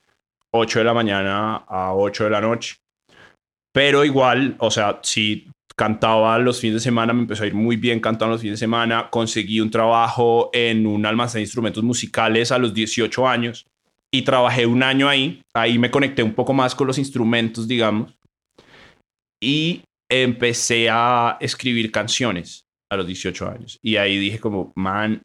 [0.53, 2.77] 8 de la mañana a 8 de la noche.
[3.73, 7.77] Pero igual, o sea, si cantaba los fines de semana, me empezó a ir muy
[7.77, 12.51] bien cantando los fines de semana, conseguí un trabajo en un almacén de instrumentos musicales
[12.51, 13.67] a los 18 años
[14.11, 18.19] y trabajé un año ahí, ahí me conecté un poco más con los instrumentos, digamos,
[19.41, 23.79] y empecé a escribir canciones a los 18 años.
[23.83, 25.23] Y ahí dije como, man,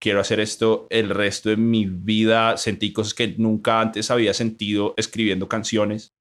[0.00, 2.56] quiero hacer esto el resto de mi vida.
[2.56, 6.14] Sentí cosas que nunca antes había sentido escribiendo canciones.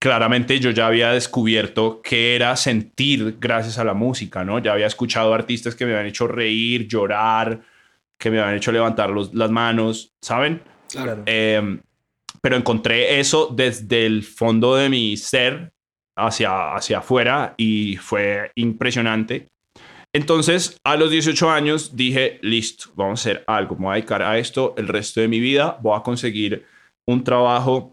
[0.00, 4.58] Claramente yo ya había descubierto qué era sentir gracias a la música, ¿no?
[4.58, 7.62] Ya había escuchado artistas que me habían hecho reír, llorar,
[8.18, 10.60] que me habían hecho levantar las manos, ¿saben?
[10.90, 11.22] Claro.
[11.24, 11.80] Em,
[12.42, 15.72] pero encontré eso desde el fondo de mi ser
[16.16, 19.48] hacia, hacia afuera y fue impresionante.
[20.14, 24.22] Entonces, a los 18 años dije, listo, vamos a hacer algo, me voy a dedicar
[24.22, 26.64] a esto el resto de mi vida, voy a conseguir
[27.08, 27.90] un trabajo,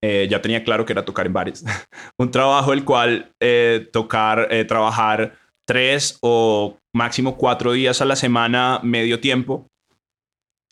[0.00, 1.64] eh, ya tenía claro que era tocar en bares,
[2.18, 8.14] un trabajo el cual eh, tocar, eh, trabajar tres o máximo cuatro días a la
[8.14, 9.66] semana, medio tiempo.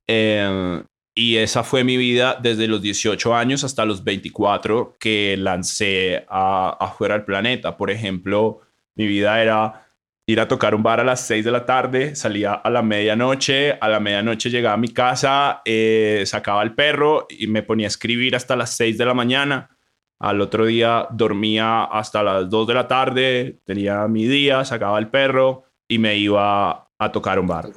[0.07, 0.85] Em,
[1.17, 6.77] y esa fue mi vida desde los 18 años hasta los 24 que lancé a,
[6.79, 7.77] afuera del planeta.
[7.77, 8.61] Por ejemplo,
[8.97, 9.87] mi vida era
[10.33, 13.73] ir a tocar un bar a las 6 de la tarde, salía a la medianoche,
[13.81, 17.89] a la medianoche llegaba a mi casa, eh, sacaba el perro y me ponía a
[17.89, 19.77] escribir hasta las 6 de la mañana.
[20.19, 25.09] Al otro día dormía hasta las 2 de la tarde, tenía mi día, sacaba el
[25.09, 27.69] perro y me iba a tocar un bar.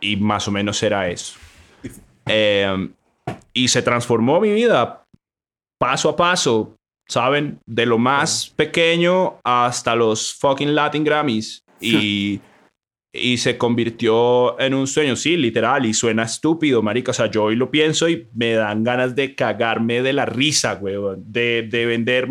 [0.00, 1.38] Y más o menos era eso.
[2.26, 2.90] Eh,
[3.52, 5.04] y se transformó mi vida
[5.78, 6.76] paso a paso,
[7.08, 7.60] ¿saben?
[7.66, 11.63] De lo más pequeño hasta los fucking Latin Grammys.
[11.84, 12.40] Y,
[13.12, 15.86] y se convirtió en un sueño, sí, literal.
[15.86, 17.12] Y suena estúpido, marica.
[17.12, 20.78] O sea, yo hoy lo pienso y me dan ganas de cagarme de la risa,
[20.80, 21.24] huevón.
[21.26, 22.28] De, de vender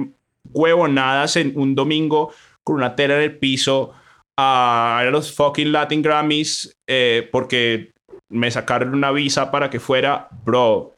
[0.52, 3.94] huevonadas en un domingo con una tela en el piso
[4.38, 7.92] a los fucking Latin Grammys eh, porque
[8.30, 10.96] me sacaron una visa para que fuera, bro,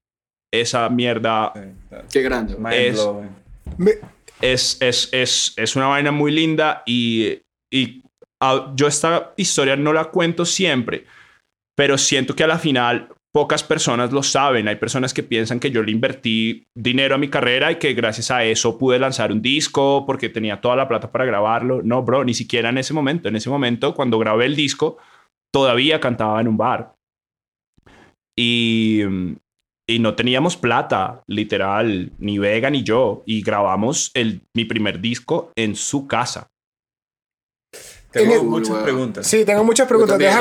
[0.53, 1.51] esa mierda
[2.11, 2.55] Qué grande.
[2.71, 3.07] es,
[4.41, 8.03] es, es, es, es, una vaina muy linda y, y
[8.76, 11.06] yo esta historia no la cuento siempre,
[11.76, 14.69] pero siento que a la final pocas personas lo saben.
[14.69, 18.32] Hay personas que piensan que yo le invertí dinero a mi carrera y que gracias
[18.32, 21.82] a eso pude lanzar un disco porque tenía toda la plata para grabarlo.
[21.84, 23.28] No, bro, ni siquiera en ese momento.
[23.28, 24.98] En ese momento, cuando grabé el disco,
[25.52, 26.95] todavía cantaba en un bar
[28.38, 29.02] y,
[29.86, 35.52] y no teníamos plata, literal, ni Vega ni yo, y grabamos el, mi primer disco
[35.56, 36.48] en su casa.
[38.15, 39.28] Tengo muchas preguntas.
[39.28, 40.17] Sí, tengo muchas preguntas.
[40.17, 40.34] También.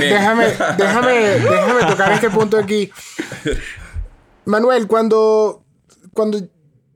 [0.00, 0.46] déjame,
[0.78, 2.90] déjame, déjame tocar este punto aquí.
[4.44, 5.64] Manuel, cuando,
[6.12, 6.40] cuando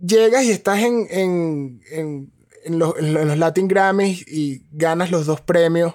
[0.01, 2.33] llegas y estás en, en, en,
[2.65, 5.95] en los, en los Latin Grammys y ganas los dos premios,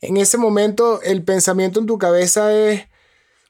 [0.00, 2.88] en ese momento el pensamiento en tu cabeza es,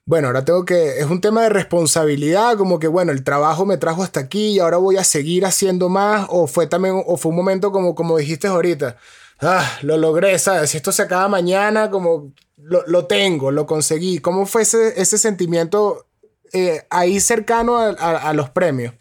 [0.05, 3.77] bueno, ahora tengo que, es un tema de responsabilidad, como que, bueno, el trabajo me
[3.77, 7.31] trajo hasta aquí y ahora voy a seguir haciendo más, o fue también, o fue
[7.31, 8.97] un momento como, como dijiste ahorita,
[9.45, 10.71] ah, lo logré, ¿sabes?
[10.71, 14.19] Si esto se acaba mañana, como lo, lo tengo, lo conseguí.
[14.19, 16.07] ¿Cómo fue ese, ese sentimiento
[16.53, 18.95] eh, ahí cercano a, los premios?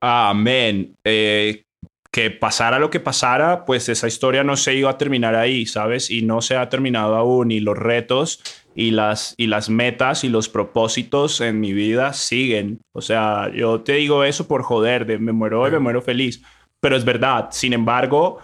[0.00, 0.96] Amén.
[1.04, 1.64] Eh,
[2.10, 6.10] que pasara lo que pasara, pues esa historia no se iba a terminar ahí, ¿sabes?
[6.10, 7.50] Y no se ha terminado aún.
[7.50, 8.42] Y los retos
[8.74, 12.80] y las, y las metas y los propósitos en mi vida siguen.
[12.92, 16.42] O sea, yo te digo eso por joder, de me muero hoy, me muero feliz.
[16.80, 17.48] Pero es verdad.
[17.50, 18.38] Sin embargo,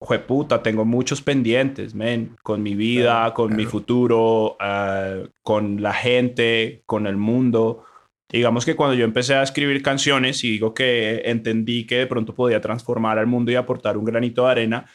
[0.00, 5.92] jueputa, tengo muchos pendientes, men, con mi vida, Claro, con mi futuro, eh, con la
[5.92, 7.84] gente, con el mundo.
[8.30, 12.34] Digamos que cuando yo empecé a escribir canciones y digo que entendí que de pronto
[12.34, 14.86] podía transformar al mundo y aportar un granito de arena,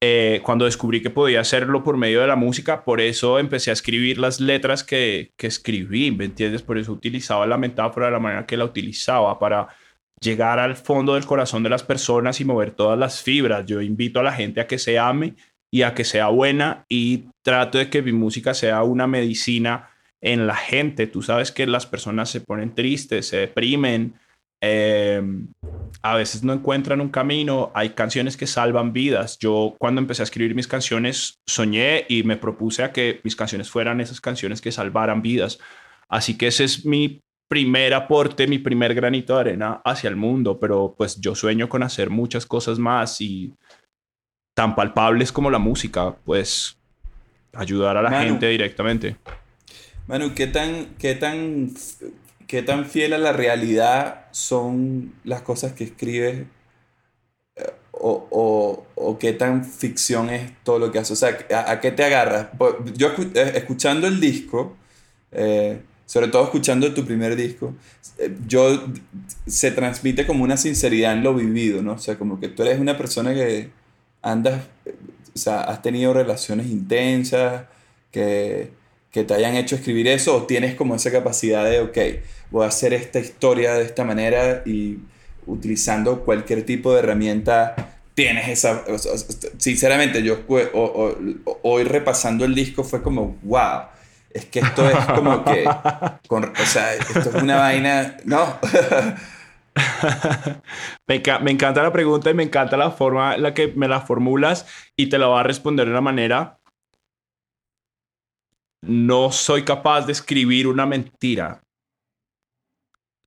[0.00, 3.74] eh, cuando descubrí que podía hacerlo por medio de la música, por eso empecé a
[3.74, 6.62] escribir las letras que, que escribí, ¿me entiendes?
[6.62, 9.68] Por eso utilizaba la metáfora de la manera que la utilizaba, para
[10.20, 13.66] llegar al fondo del corazón de las personas y mover todas las fibras.
[13.66, 15.34] Yo invito a la gente a que se ame
[15.70, 20.46] y a que sea buena y trato de que mi música sea una medicina en
[20.46, 21.06] la gente.
[21.06, 24.14] Tú sabes que las personas se ponen tristes, se deprimen,
[24.62, 25.22] eh,
[26.02, 27.70] a veces no encuentran un camino.
[27.74, 29.38] Hay canciones que salvan vidas.
[29.38, 33.70] Yo cuando empecé a escribir mis canciones soñé y me propuse a que mis canciones
[33.70, 35.58] fueran esas canciones que salvaran vidas.
[36.08, 40.58] Así que ese es mi primer aporte, mi primer granito de arena hacia el mundo,
[40.58, 43.54] pero pues yo sueño con hacer muchas cosas más y
[44.54, 46.78] tan palpables como la música, pues
[47.54, 48.24] ayudar a la Manu.
[48.26, 49.16] gente directamente.
[50.06, 51.70] Manu, ¿qué tan, qué, tan,
[52.46, 56.46] ¿qué tan fiel a la realidad son las cosas que escribes?
[57.56, 61.12] Eh, O, o- o qué tan ficción es todo lo que haces?
[61.12, 62.48] O sea, ¿a, a qué te agarras?
[62.58, 64.76] Por- Yo eh, escuchando el disco,
[65.32, 67.74] eh, sobre todo escuchando tu primer disco,
[68.18, 68.84] eh, yo
[69.46, 71.92] se transmite como una sinceridad en lo vivido, ¿no?
[71.94, 73.70] O sea, como que tú eres una persona que
[74.22, 74.94] andas, eh,
[75.34, 77.64] o sea, has tenido relaciones intensas,
[78.12, 78.70] que,
[79.10, 81.98] que te hayan hecho escribir eso, o tienes como esa capacidad de, ok,
[82.50, 84.98] voy a hacer esta historia de esta manera y
[85.46, 87.74] utilizando cualquier tipo de herramienta,
[88.14, 88.84] tienes esa...
[88.88, 88.96] o
[89.58, 90.56] sinceramente, yo o-
[91.44, 93.82] o- hoy repasando el disco fue como, wow,
[94.36, 95.64] es que esto es como que...
[96.28, 98.16] con- o sea, esto es una vaina...
[98.24, 98.58] No.
[101.06, 103.88] Me, enca- me encanta la pregunta y me encanta la forma en la que me
[103.88, 106.58] la formulas y te la voy a responder de una manera.
[108.82, 111.60] No soy capaz de escribir una mentira.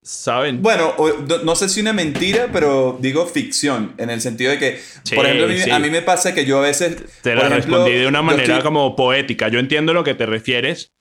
[0.02, 0.62] ¿Saben?
[0.62, 0.95] Bueno,
[1.28, 5.13] no, no sé si una mentira, pero digo ficción, en el sentido de que, Sí,
[5.15, 5.69] por ejemplo, a mí, sí.
[5.69, 6.95] a mí me pasa que yo a veces...
[7.22, 9.50] Te la ejemplo, respondí de una manera estoy- como poética.
[9.50, 10.93] Yo entiendo lo que te refieres,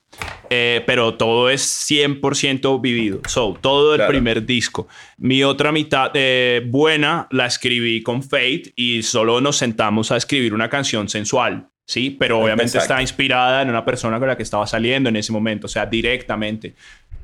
[0.51, 3.21] eh, pero todo es 100% vivido.
[3.27, 4.11] So, todo el Claro.
[4.11, 4.89] primer disco.
[5.19, 10.55] Mi otra mitad eh, buena la escribí con Fate y solo nos sentamos a escribir
[10.55, 11.69] una canción sensual.
[11.87, 12.93] Sí, pero obviamente Exacto.
[12.95, 15.87] está inspirada en una persona con la que estaba saliendo en ese momento, o sea,
[15.87, 16.75] directamente.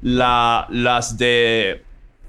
[0.00, 1.82] La, las de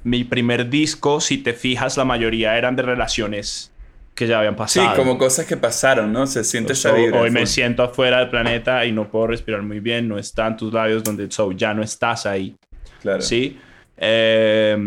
[0.04, 3.72] mi primer disco, si te fijas, la mayoría eran de relaciones
[4.15, 4.95] que ya habían Sí, pasado.
[4.95, 6.25] como cosas que pasaron, ¿no?
[6.25, 7.21] Se siente esa vibra.
[7.21, 10.71] hoy me siento afuera del planeta y no puedo respirar muy bien, no están tus
[10.73, 12.56] labios donde so, ya no estás ahí,
[13.01, 13.21] Claro.
[13.21, 13.60] ¿sí?
[13.97, 14.78] Eh,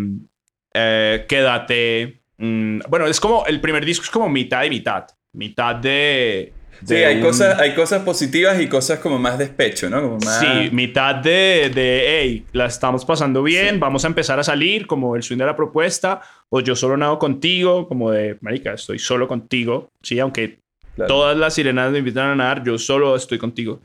[0.75, 2.21] eh, quédate.
[2.39, 6.53] mm, bueno, es como el primer disco es como mitad y mitad, mitad de.
[6.87, 10.01] Sí, de hay, un- cosas, hay cosas positivas y cosas como más despecho, ¿no?
[10.03, 10.39] Como más...
[10.41, 13.81] Sí, mitad de, de, hey, la estamos pasando bien, Sí.
[13.81, 17.19] vamos a empezar a salir, como el swing de la propuesta, o yo solo nado
[17.19, 20.59] contigo, como de, marica, estoy solo contigo, sí, aunque
[20.95, 21.09] claro.
[21.09, 23.81] Todas las sirenas me invitan a nadar, yo solo estoy contigo.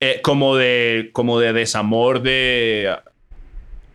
[0.00, 2.92] Eh, como, de, como de desamor de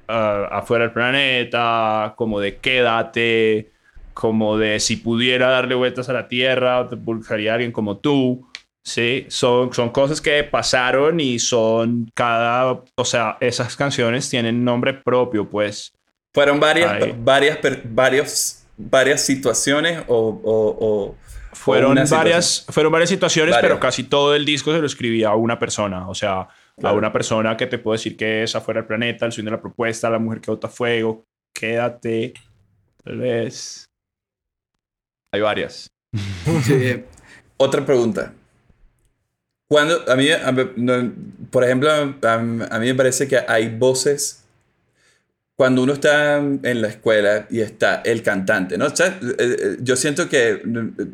[0.07, 3.71] ah, afuera del planeta, como de quédate,
[4.19, 8.47] como de si pudiera darle vueltas a la Tierra, te buscaría a alguien como tú.
[8.84, 14.93] Sí, son, son cosas que pasaron y son cada, o sea, esas canciones tienen nombre
[14.93, 15.93] propio, pues.
[16.34, 17.13] Fueron varias, Ay.
[17.19, 20.41] varias, varios, varias situaciones o...
[20.43, 21.15] o- o-
[21.53, 23.67] Fueron varias, fueron varias situaciones, Varias.
[23.71, 26.08] pero casi todo el disco se lo escribía a una persona.
[26.08, 26.49] O sea, a
[26.80, 26.97] Claro.
[26.97, 29.62] una persona que te puedo decir que es afuera del planeta, el sueño de la
[29.62, 32.34] propuesta, la mujer que bota fuego, quédate,
[33.03, 33.87] tal vez.
[35.38, 35.91] Hay varias.
[36.63, 37.04] Sí.
[37.58, 38.34] Otra pregunta.
[39.67, 40.28] Cuando, a mí,
[41.52, 44.45] por ejemplo, a, mí me parece que hay voces
[45.56, 48.86] cuando uno está en la escuela y está el cantante, ¿no?
[48.86, 50.62] O eh, eh, yo siento que,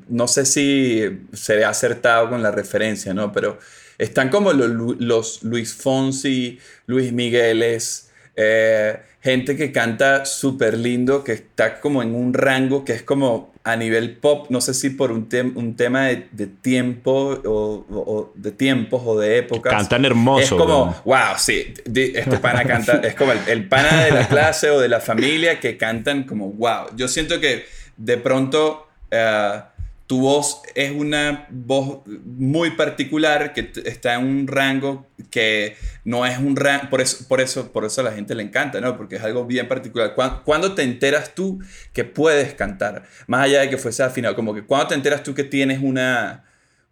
[0.08, 3.32] no sé si seré acertado con la referencia, ¿no?
[3.32, 3.58] Pero
[3.98, 11.34] están como los, los Luis Fonsi, Luis Migueles, eh, gente que canta súper lindo, que
[11.34, 15.12] está como en un rango que es como a nivel pop, no sé si por
[15.14, 19.72] un, tem- un tema de, de tiempo o, de tiempos o de épocas.
[19.72, 20.44] Cantan hermoso.
[20.44, 24.70] Es como, wow, sí, este pana canta, es como el, el pana de la clase
[24.70, 26.88] o de la familia que cantan como, wow.
[26.98, 27.64] Yo siento que
[27.96, 29.62] de pronto eh,
[30.08, 36.38] tu voz es una voz muy particular que está en un rango que no es
[36.38, 38.98] un rango, por eso, por eso, por eso a la gente le encanta, ¿no?
[38.98, 40.14] Porque es algo bien particular.
[40.14, 41.60] ¿Cuándo, cuándo te enteras tú
[41.94, 43.04] que puedes cantar?
[43.28, 46.44] Más allá de que fuese afinado, como que cuando te enteras tú que tienes una,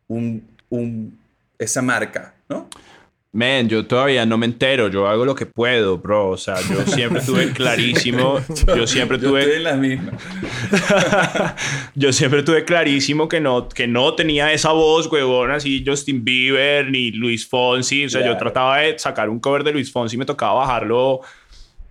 [0.08, 1.20] un, un,
[1.60, 2.70] esa marca, ¿no?
[3.34, 6.32] Man, yo todavía no me entero, yo hago lo que puedo, bro.
[6.32, 8.42] O sea, yo siempre tuve clarísimo,
[8.76, 10.12] yo siempre Yo tuve estoy en la misma.
[11.96, 16.90] yo siempre tuve clarísimo que no, que no tenía esa voz, huevón, así Justin Bieber
[16.92, 18.06] ni Luis Fonsi.
[18.06, 21.22] O sea, yo trataba de sacar un cover de Luis Fonsi y me tocaba bajarlo.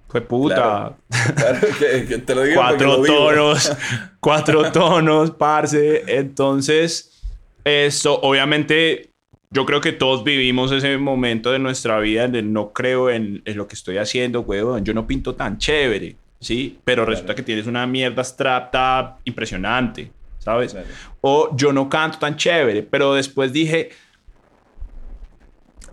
[0.08, 0.54] Fue puta.
[0.54, 0.96] Claro.
[1.36, 3.72] Claro que, que te lo digo cuatro lo tonos,
[4.20, 6.02] cuatro tonos, parce.
[6.06, 7.22] Entonces,
[7.64, 9.09] esto, obviamente,
[9.52, 13.42] yo creo que todos vivimos ese momento de nuestra vida en el no creo en,
[13.44, 14.84] en lo que estoy haciendo, huevón.
[14.84, 16.78] Yo no pinto tan chévere, ¿sí?
[16.84, 20.72] Pero resulta que tienes una mierda abstracta impresionante, ¿sabes?
[20.72, 20.86] Claro.
[21.20, 23.90] O yo no canto tan chévere, pero después dije,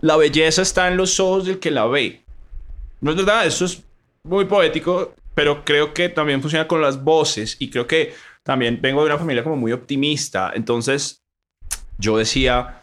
[0.01, 2.21] la belleza está en los ojos del que la ve.
[3.01, 3.83] No es verdad, eso es
[4.23, 9.01] muy poético, pero creo que también funciona con las voces y creo que también vengo
[9.01, 11.23] de una familia como muy optimista, entonces
[11.97, 12.81] yo decía,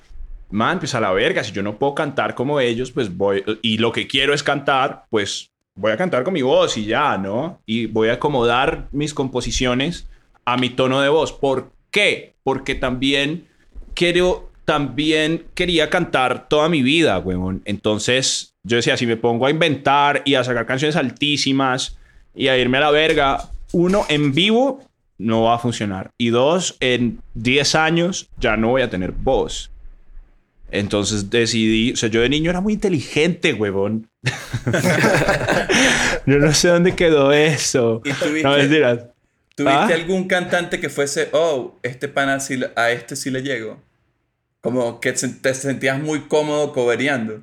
[0.54, 3.78] man, pues a la verga, si yo no puedo cantar como ellos, pues voy, y
[3.78, 7.60] lo que quiero es cantar, pues voy a cantar con mi voz y ya, ¿no?
[7.66, 10.06] Y voy a acomodar mis composiciones
[10.44, 11.32] a mi tono de voz.
[11.32, 12.34] ¿Por qué?
[12.44, 13.48] Porque también
[13.94, 17.62] quiero, también quería cantar toda mi vida, weón.
[17.64, 21.98] Entonces yo decía, si me pongo a inventar y a sacar canciones altísimas
[22.32, 24.84] y a irme a la verga, uno, en vivo
[25.18, 26.10] no va a funcionar.
[26.16, 29.72] Y dos, en 10 años ya no voy a tener voz.
[30.76, 34.10] Entonces decidí, o sea, yo de niño era muy inteligente, huevón.
[36.26, 38.00] yo no sé dónde quedó eso.
[38.04, 38.98] ¿Y tuviste, no mentiras.
[39.54, 39.86] ¿Tuviste ¿Ah?
[39.94, 43.80] algún cantante que fuese, oh, este pana sí le- a este sí le llego?
[44.60, 47.40] Como que te sentías muy cómodo cobereando.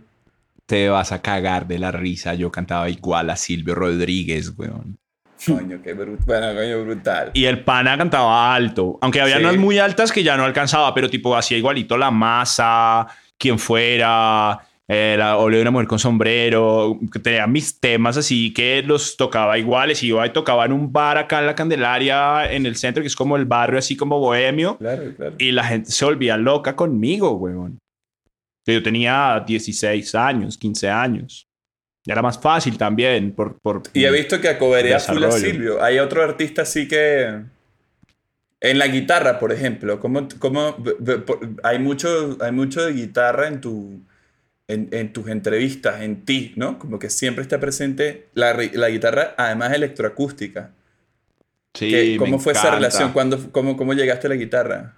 [0.66, 2.34] Te vas a cagar de la risa.
[2.34, 4.98] Yo cantaba igual a Silvio Rodríguez, weón.
[5.46, 6.26] Coño, qué brutal.
[6.26, 7.32] Bueno, coño, brutal.
[7.34, 8.98] Y el pana cantaba alto.
[9.02, 9.44] Aunque había Sí.
[9.44, 13.08] unas muy altas que ya no alcanzaba, pero tipo hacía igualito la masa,
[13.42, 17.00] quien fuera, eh, la oleo de una mujer con sombrero.
[17.12, 20.04] que Tenía mis temas así que los tocaba iguales.
[20.04, 23.16] Iba y tocaba en un bar acá en la Candelaria, en el centro, que es
[23.16, 24.78] como el barrio así como bohemio.
[24.78, 25.36] Claro, claro.
[25.40, 27.80] Y la gente se volvía loca conmigo, weón.
[28.68, 31.48] Yo tenía 16 años, 15 años.
[32.06, 33.60] Y era más fácil también por...
[33.60, 35.32] por Y he visto que acoberea full a.
[35.32, 35.84] Silvio.
[35.84, 37.42] Hay otro artista así que...
[38.62, 40.00] En la guitarra, por ejemplo.
[40.00, 44.02] ¿cómo, cómo- v- v- por- hay, mucho, hay mucho de guitarra en, tu,
[44.68, 46.78] en, en tus entrevistas, en ti, ¿no?
[46.80, 50.72] Como que siempre está presente la, la guitarra, además electroacústica.
[51.74, 53.12] Sí, ¿Qué- me ¿Cómo fue esa relación?
[53.14, 54.94] ¿Cuándo, cómo, ¿Cómo llegaste a la guitarra?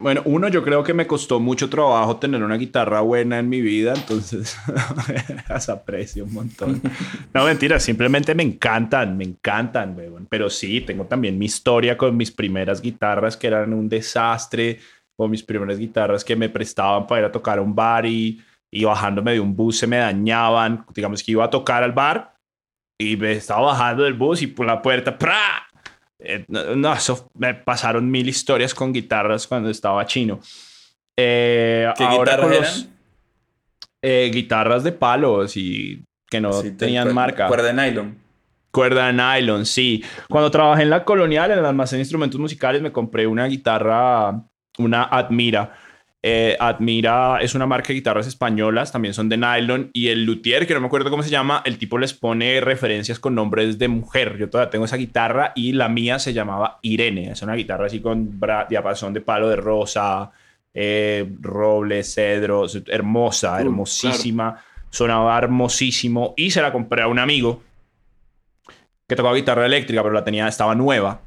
[0.00, 3.60] Bueno, uno, yo creo que me costó mucho trabajo tener una guitarra buena en mi
[3.60, 4.56] vida, entonces
[5.48, 6.80] las aprecio un montón.
[7.34, 10.26] No, mentira, simplemente me encantan, me encantan, weón.
[10.30, 14.78] Pero sí, tengo también mi historia con mis primeras guitarras que eran un desastre,
[15.18, 18.40] o mis primeras guitarras que me prestaban para ir a tocar a un bar y,
[18.72, 20.84] y bajándome de un bus se me dañaban.
[20.94, 22.34] Digamos que iba a tocar al bar
[23.00, 25.67] y me estaba bajando del bus y por la puerta, ¡pra!
[26.20, 30.40] Eh, no, no, eso me pasaron mil historias con guitarras cuando estaba chino.
[31.16, 32.98] Eh, ¿Qué ahora guitarras con los- eran?
[34.02, 37.46] eh, guitarras de palos y que no Sí, tenían marca.
[37.48, 38.18] Cuerda de nylon.
[38.70, 40.04] Cuerda de nylon, sí.
[40.28, 44.42] Cuando trabajé en la colonial, en el almacén de instrumentos musicales, me compré una guitarra,
[44.78, 45.74] una Admira.
[46.30, 49.88] Eh, Admira es una marca de guitarras españolas, también son de nylon.
[49.94, 53.18] Y el luthier, que no me acuerdo cómo se llama, el tipo les pone referencias
[53.18, 54.36] con nombres de mujer.
[54.36, 57.30] Yo todavía tengo esa guitarra y la mía se llamaba Irene.
[57.30, 60.30] Es una guitarra así con diapasón de palo de rosa,
[60.74, 64.62] eh, roble, cedro, hermosa, Uh, hermosísima.
[64.90, 67.62] Sonaba hermosísimo y se la compré a un amigo
[69.06, 71.22] que tocaba guitarra eléctrica, pero la tenía, estaba nueva.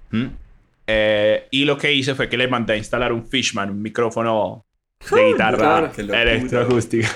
[0.85, 4.63] Eh, y lo que hice fue que le mandé a instalar un Fishman, un micrófono
[5.09, 5.91] de guitarra claro.
[5.97, 7.09] Electroacústica.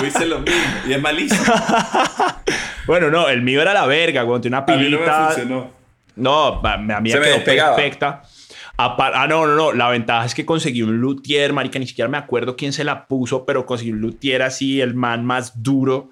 [0.00, 0.60] Yo hice lo mismo.
[0.88, 1.40] Y es malísimo.
[2.86, 5.26] bueno, no, el mío era la verga, cuando tenía una A mí no me pilita.
[5.28, 5.70] funcionó.
[6.16, 7.76] No, a a mí Se me quedó despegaba.
[7.76, 8.22] perfecta.
[8.78, 9.72] Ah, no, no, no.
[9.72, 11.78] La ventaja es que conseguí un luthier, marica.
[11.78, 15.24] Ni siquiera me acuerdo quién se la puso, pero conseguí un luthier así, el man
[15.24, 16.10] más duro.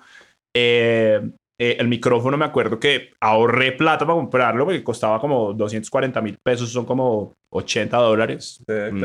[0.54, 1.20] Eh,
[1.58, 6.36] eh, el micrófono, me acuerdo que ahorré plata para comprarlo porque costaba como 240 mil
[6.42, 8.60] pesos, son como 80 dólares.
[8.66, 9.04] Sí, Mm.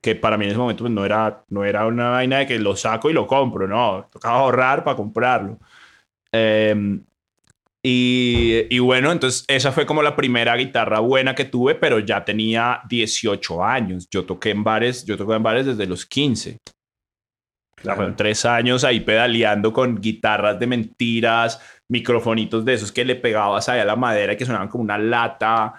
[0.00, 0.02] Claro.
[0.02, 2.58] Que para mí en ese momento pues, no, era, no era una vaina de que
[2.58, 4.08] lo saco y lo compro, no.
[4.10, 5.58] Tocaba ahorrar para comprarlo.
[6.32, 7.00] Eh,
[7.88, 12.24] y, y bueno, entonces esa fue como la primera guitarra buena que tuve, pero ya
[12.24, 14.08] tenía 18 años.
[14.10, 16.58] Yo toqué en bares, yo toqué en bares desde los 15.
[17.86, 18.16] O sea, Claro.
[18.16, 23.78] tres años ahí pedaleando con guitarras de mentiras, microfonitos de esos que le pegabas ahí
[23.78, 25.74] a la madera y que sonaban como una lata.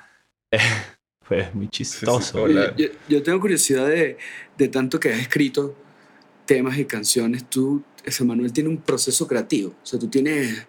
[1.28, 2.48] Fue muy chistoso.
[2.48, 4.18] Yo, yo tengo curiosidad de,
[4.58, 5.76] de tanto que has escrito
[6.46, 7.50] temas y canciones.
[7.50, 9.72] Tú, ese Manuel, tiene un proceso creativo.
[9.72, 10.66] O sea, tú tienes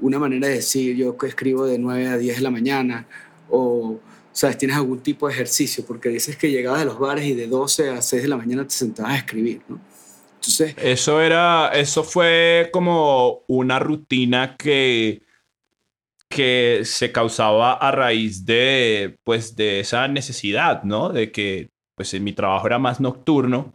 [0.00, 3.06] una manera de decir, yo escribo de 9 a 10 de la mañana,
[3.48, 4.00] o,
[4.32, 4.58] ¿sabes?
[4.58, 7.90] Tienes algún tipo de ejercicio, porque dices que llegabas a los bares y de 12
[7.90, 9.80] a 6 de la mañana te sentabas a escribir, ¿no?
[10.34, 15.22] Entonces, Eso era, eso fue como una rutina que,
[16.34, 21.10] que se causaba a raíz de, pues, de esa necesidad, ¿no?
[21.10, 23.72] De que, pues, en mi trabajo era más nocturno.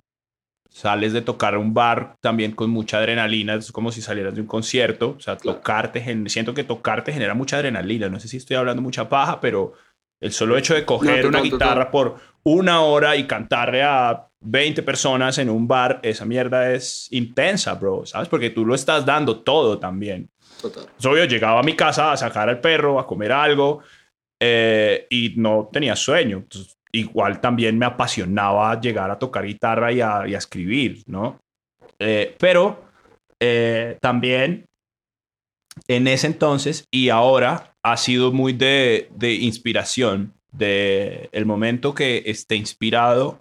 [0.69, 4.47] Sales de tocar un bar también con mucha adrenalina, es como si salieras de un
[4.47, 8.81] concierto, o sea, tocarte, siento que tocarte genera mucha adrenalina, no sé si estoy hablando
[8.81, 9.73] mucha paja, pero
[10.21, 11.51] el solo hecho de coger total, una total.
[11.51, 17.07] guitarra por una hora y cantarle a 20 personas en un bar, esa mierda es
[17.11, 18.29] intensa, bro, ¿sabes?
[18.29, 20.29] Porque tú lo estás dando todo también.
[20.61, 20.87] Total.
[20.97, 23.81] Es obvio, llegaba a mi casa a sacar al perro, a comer algo,
[24.39, 26.37] eh, y no tenía sueño.
[26.37, 31.39] Entonces, igual también me apasionaba llegar a tocar guitarra y a, y a escribir, ¿no?
[31.99, 32.85] Eh, pero
[33.39, 34.65] eh, también
[35.87, 42.23] en ese entonces y ahora ha sido muy de, de inspiración, de el momento que
[42.25, 43.39] esté inspirado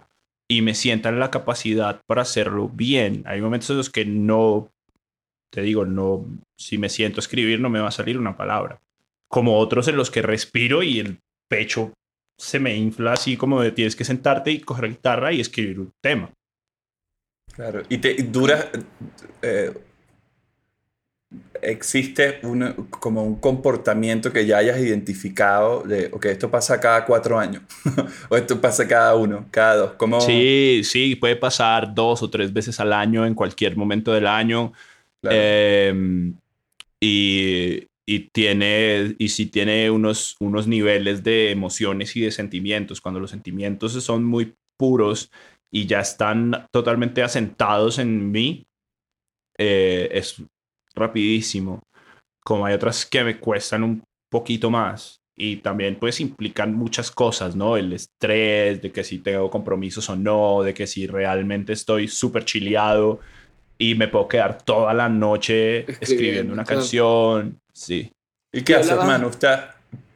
[0.49, 3.23] y me sienta en la capacidad para hacerlo bien.
[3.27, 4.71] Hay momentos en los que no,
[5.51, 6.27] te digo, no,
[6.57, 8.81] si me siento a escribir no me va a salir una palabra.
[9.29, 11.19] Como otros en los que respiro y el
[11.49, 11.93] pecho
[12.39, 15.81] se me infla así como de tienes que sentarte y coger la guitarra y escribir
[15.81, 16.31] un tema.
[17.53, 18.71] Claro, y te dura,
[19.43, 19.73] eh,
[21.61, 22.41] existe
[23.01, 27.63] como un comportamiento que ya hayas identificado de, ok, esto pasa cada cuatro años,
[28.29, 29.93] o esto pasa cada uno, cada dos.
[29.95, 30.21] ¿Cómo...
[30.21, 34.73] Sí, sí, puede pasar dos o tres veces al año en cualquier momento del año.
[35.23, 36.35] Em,
[37.01, 43.21] y, y, tiene, y si tiene unos, unos niveles de emociones y de sentimientos, cuando
[43.21, 45.31] los sentimientos son muy puros
[45.71, 48.67] y ya están totalmente asentados en mí,
[49.59, 50.43] eh, es
[50.95, 51.83] rapidísimo,
[52.45, 55.21] como hay otras que me cuestan un poquito más.
[55.41, 57.77] Y también pues implican muchas cosas, ¿no?
[57.77, 62.45] El estrés, de que si tengo compromisos o no, de que si realmente estoy súper
[62.45, 63.21] chileado
[63.79, 67.61] y me puedo quedar toda la noche escribiendo, una canción.
[67.73, 68.11] Sí.
[68.53, 69.29] ¿Y qué haces, hermano?
[69.29, 69.57] Usted,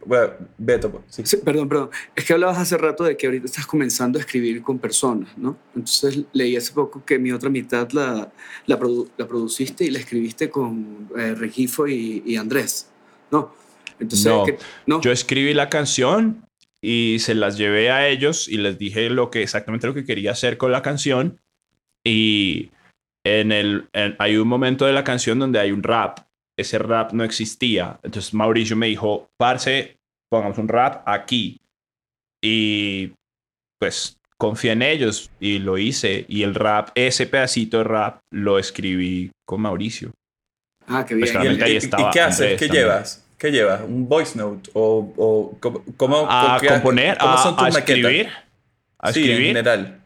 [0.05, 1.37] bueno, Beto, pues, sí.
[1.39, 1.91] perdón, perdón.
[2.17, 5.57] Es que hablabas hace rato de que ahorita estás comenzando a escribir con personas, ¿no?
[5.77, 8.33] Entonces leí hace poco que mi otra mitad la,
[8.67, 8.79] la,
[9.17, 12.91] la produciste y la escribiste con eh, Regifo y, y, Andrés,
[13.31, 13.55] ¿no?
[14.01, 14.45] Entonces, no,
[14.87, 16.45] no, yo escribí la canción
[16.81, 20.33] y se las llevé a ellos y les dije lo que exactamente lo que quería
[20.33, 21.41] hacer con la canción
[22.05, 22.71] y
[23.25, 26.21] en el hay un momento de la canción donde hay un rap
[26.57, 27.99] ese rap no existía.
[28.03, 29.99] Entonces Mauricio me dijo, parce,
[30.31, 31.61] pongamos un rap aquí.
[32.43, 33.13] Y
[33.79, 36.25] pues confié en ellos y lo hice.
[36.29, 40.13] Y el rap, ese pedacito de rap, lo escribí con Mauricio.
[40.87, 41.29] Ah, qué bien.
[41.33, 42.59] Pues, ¿Y, ¿Y, qué haces?
[42.59, 43.25] ¿Qué llevas?
[43.39, 43.83] ¿Qué llevas?
[43.83, 44.71] ¿Un voice note?
[44.75, 45.59] ¿O, o
[45.97, 47.19] cómo, a componer?
[47.19, 48.29] ¿Cómo son tus a escribir?
[48.99, 49.41] A escribir.
[49.41, 50.02] en general.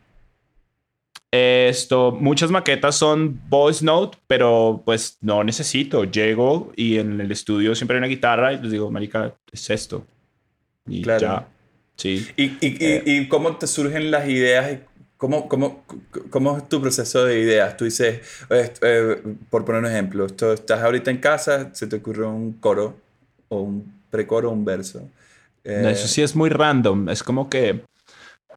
[1.30, 6.04] Esto, muchas maquetas son voice note, pero pues no necesito.
[6.04, 10.06] Llego y en el estudio siempre hay una guitarra y les digo, marica, es esto.
[10.86, 11.20] Y claro.
[11.20, 11.48] ya.
[11.96, 12.26] Sí.
[12.36, 14.80] ¿Y, y, eh, y, cómo te surgen las ideas?
[15.16, 15.84] ¿Cómo, cómo,
[16.30, 17.76] ¿Cómo es tu proceso de ideas?
[17.76, 18.20] Tú dices,
[18.50, 22.96] eh, por poner un ejemplo, esto, estás ahorita en casa, se te ocurre un coro
[23.48, 25.08] o un precoro o un verso.
[25.64, 27.08] Eso sí es muy random.
[27.08, 27.80] Es como que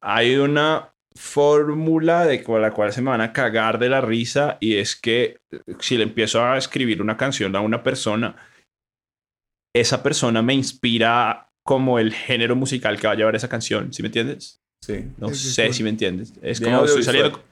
[0.01, 0.89] hay una
[1.19, 4.95] fórmula de con la cual se me van a cagar de la risa y es
[4.95, 8.37] que eh, si le empiezo a escribir una canción a una persona,
[9.75, 14.01] esa persona me inspira como el género musical que va a llevar esa canción, ¿sí
[14.01, 14.61] me entiendes?
[14.81, 15.07] Sí.
[15.17, 16.33] No sé si me entiendes.
[16.41, 17.43] Es como estoy saliendo,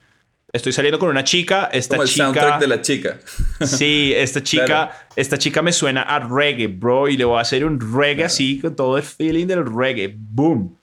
[0.53, 3.19] estoy saliendo con una chica, esta como el chica soundtrack de la chica.
[3.65, 7.65] Sí, esta chica, esta chica me suena a reggae, bro, y le voy a hacer
[7.65, 10.15] un reggae así con todo el feeling del reggae.
[10.17, 10.77] Boom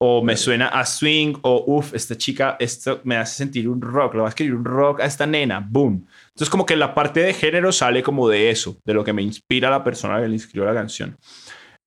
[0.00, 4.14] o me suena a swing, o uff, esta chica, esto me hace sentir un rock,
[4.14, 6.06] le va a escribir un rock a esta nena, boom.
[6.28, 9.22] Entonces como que la parte de género sale como de eso, de lo que me
[9.22, 11.16] inspira la persona que le escribió la canción.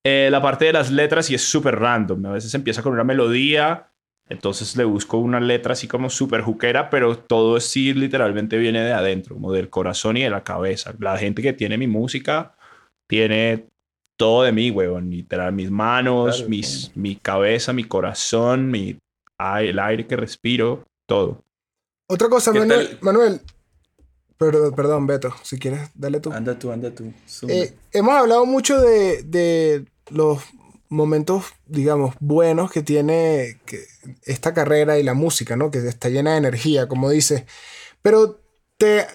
[0.03, 3.03] Eh, la parte de las letras sí es súper random, a veces empieza con una
[3.03, 3.91] melodía,
[4.27, 8.93] entonces le busco una letra así como súper juquera, pero todo sí literalmente viene de
[8.93, 10.93] adentro, como del corazón y de la cabeza.
[10.99, 12.55] La gente que tiene mi música
[13.07, 13.67] tiene
[14.17, 15.09] todo de mí, huevón.
[15.09, 18.97] Literal, mis manos, mis, mi cabeza, mi corazón, mi,
[19.59, 21.43] el aire que respiro, todo.
[22.07, 23.41] Otra cosa, Manuel, Manuel.
[24.37, 26.31] Perdón, perdón, Beto, si quieres, dale tú.
[26.31, 27.13] Anda tú, anda tú.
[27.47, 30.41] Eh, hemos hablado mucho de, de, los
[30.89, 33.59] momentos, digamos, buenos que tiene
[34.23, 35.69] esta carrera y la música, ¿no?
[35.69, 37.43] Que está llena de energía, como dices.
[38.01, 38.41] Pero
[38.77, 39.05] te,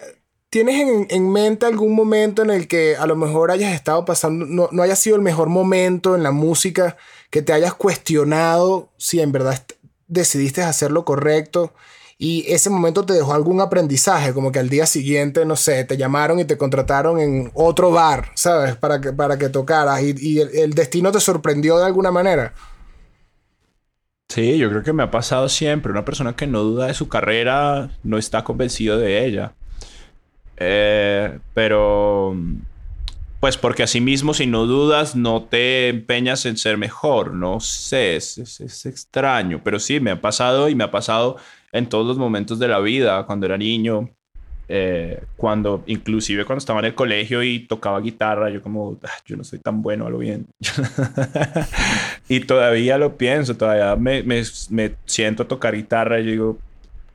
[0.56, 4.70] ¿Tienes en, mente algún momento en el que a lo mejor hayas estado pasando, no,
[4.72, 6.96] no, haya sido el mejor momento en la música,
[7.28, 9.62] que te hayas cuestionado si en verdad
[10.08, 11.74] decidiste hacer lo correcto
[12.16, 15.98] y ese momento te dejó algún aprendizaje, como que al día siguiente, no sé, te
[15.98, 18.76] llamaron y te contrataron en otro bar, ¿sabes?
[18.76, 22.54] Para que, para que tocaras y, el, el destino te sorprendió de alguna manera?
[24.30, 25.92] Sí, yo creo que me ha pasado siempre.
[25.92, 29.52] Una persona que no duda de su carrera no está convencido de ella.
[30.56, 32.34] Eh, pero,
[33.40, 37.34] pues porque asimismo, si no dudas, no te empeñas en ser mejor.
[37.34, 39.60] No sé, es, es, extraño.
[39.62, 41.36] Pero sí, me ha pasado y me ha pasado
[41.72, 43.24] en todos los momentos de la vida.
[43.26, 44.10] Cuando era niño,
[44.68, 49.36] Eh, cuando, inclusive cuando estaba en el colegio y tocaba guitarra, yo como, "Ah, yo
[49.36, 50.46] no soy tan bueno a lo bien.
[52.28, 56.58] y todavía lo pienso, todavía me, me, me siento a tocar guitarra y yo digo,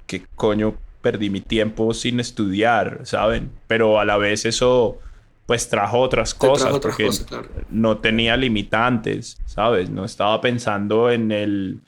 [0.08, 3.52] ¿qué coño perdí mi tiempo sin estudiar, ¿saben?
[3.68, 5.00] Pero a la vez eso
[5.46, 7.50] pues trajo otras Te cosas, trajo otras porque cosas, claro.
[7.70, 9.90] no tenía limitantes, ¿sabes?
[9.90, 11.82] No estaba pensando en el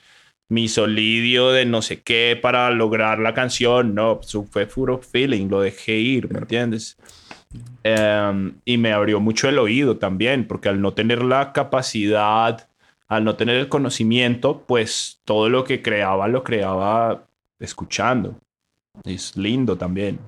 [0.48, 5.96] misolidio de no sé qué para lograr la canción, no, fue puro feeling, lo dejé
[5.96, 6.98] ir, ¿me entiendes?
[7.82, 12.68] Em, y me abrió mucho el oído también, porque al no tener la capacidad,
[13.08, 17.24] al no tener el conocimiento, pues todo lo que creaba lo creaba
[17.58, 18.38] escuchando.
[19.02, 20.18] Es lindo también.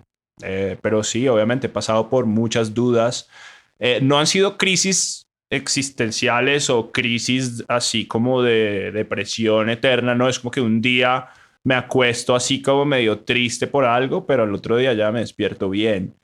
[0.42, 3.28] Eh, pero sí, obviamente he pasado por muchas dudas.
[3.78, 10.40] Eh, no han sido crisis existenciales o crisis así como de depresión eterna, no es
[10.40, 11.28] como que un día
[11.62, 15.68] me acuesto así como medio triste por algo, pero al otro día ya me despierto
[15.70, 16.14] bien.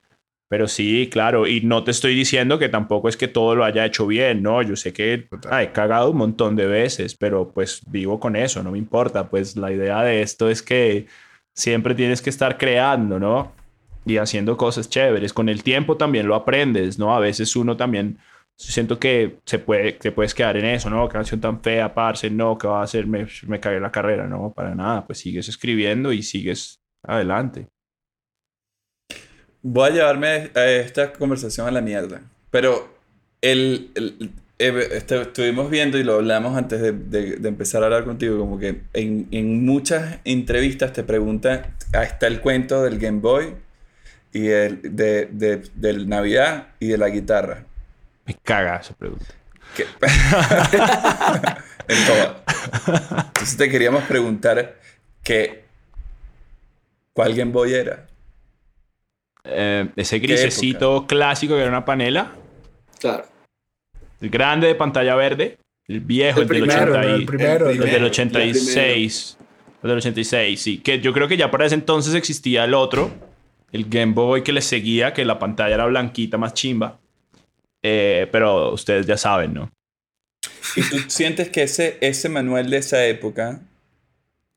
[0.48, 3.86] Pero sí, claro, y no te estoy diciendo que tampoco es que todo lo haya
[3.86, 7.80] hecho bien, no, yo sé que ah, he cagado un montón de veces, pero pues
[7.90, 11.06] vivo con eso, no me importa, pues la idea de esto es que
[11.54, 13.52] siempre tienes que estar creando, ¿no?
[14.04, 15.32] Y haciendo cosas chéveres.
[15.32, 17.14] Con el tiempo también lo aprendes, ¿no?
[17.14, 18.18] A veces uno también
[18.56, 21.08] siento que se puede, te puedes quedar en eso, ¿no?
[21.08, 23.06] Canción tan fea, parce, no, ¿qué va a hacer?
[23.06, 25.06] Me, me la carrera, no, para nada.
[25.06, 27.68] Pues sigues escribiendo y sigues adelante.
[29.62, 32.22] Voy a llevarme a esta conversación a la mierda.
[32.50, 32.92] Pero
[33.40, 34.32] el, el-
[34.68, 38.38] eh, este- estuvimos viendo y lo hablamos antes de, de- de empezar a hablar contigo,
[38.38, 43.54] como que en, en muchas entrevistas te preguntan, ahí está el cuento del Game Boy
[44.32, 47.64] y el, de, de- del Navidad y de la guitarra.
[48.26, 49.26] Me caga esa pregunta.
[51.88, 52.36] En todo.
[53.26, 54.76] Entonces te queríamos preguntar
[55.22, 55.64] que,
[57.12, 58.06] ¿cuál Game Boy era?
[59.44, 62.32] Eh, ese grisecito clásico que era una panela,
[63.00, 63.24] Claro.
[64.22, 65.58] El grande de pantalla verde,
[65.88, 67.66] el viejo, el, El del primero, 80 y- el primero.
[67.66, 69.36] el el del primero, 86.
[69.82, 70.78] El del 86, sí.
[70.78, 73.10] Que yo creo que ya para ese entonces existía el otro,
[73.72, 76.98] el Game Boy que le seguía, que la pantalla era blanquita, más chimba.
[77.82, 79.70] Eh, pero ustedes ya saben, ¿no?
[80.76, 83.60] ¿Y tú sientes que ese, ese manual de esa época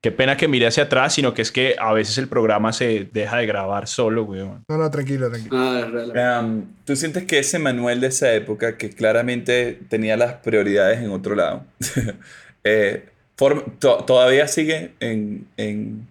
[0.06, 3.10] Qué pena que mire hacia atrás, sino que es que a veces el programa se
[3.12, 4.64] deja de grabar solo, weón.
[4.70, 5.58] No, no, tranquilo, tranquilo.
[5.58, 6.42] Ah.
[6.44, 11.10] Um, ¿Tú sientes que ese manual de esa época, que claramente tenía las prioridades en
[11.10, 11.66] otro lado,
[12.64, 16.06] eh, to- todavía sigue en, en,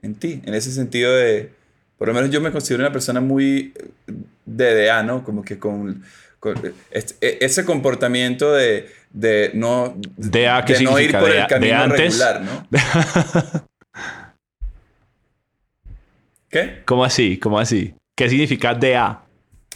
[0.00, 0.40] en ti?
[0.46, 1.50] En ese sentido de,
[1.98, 4.14] por lo menos yo me considero una persona muy eh,
[4.46, 5.22] DDA, ¿no?
[5.24, 6.02] Como que con,
[6.40, 6.54] con
[6.90, 11.42] este- e- ese comportamiento de, de no, DA, ¿qué de no ir por ¿De- el
[11.42, 12.18] de camino antes?
[12.18, 12.66] regular, ¿no?
[16.50, 16.82] ¿Qué?
[16.84, 17.38] ¿Cómo así?
[17.38, 17.94] ¿Cómo así?
[18.16, 19.22] ¿Qué significa DA?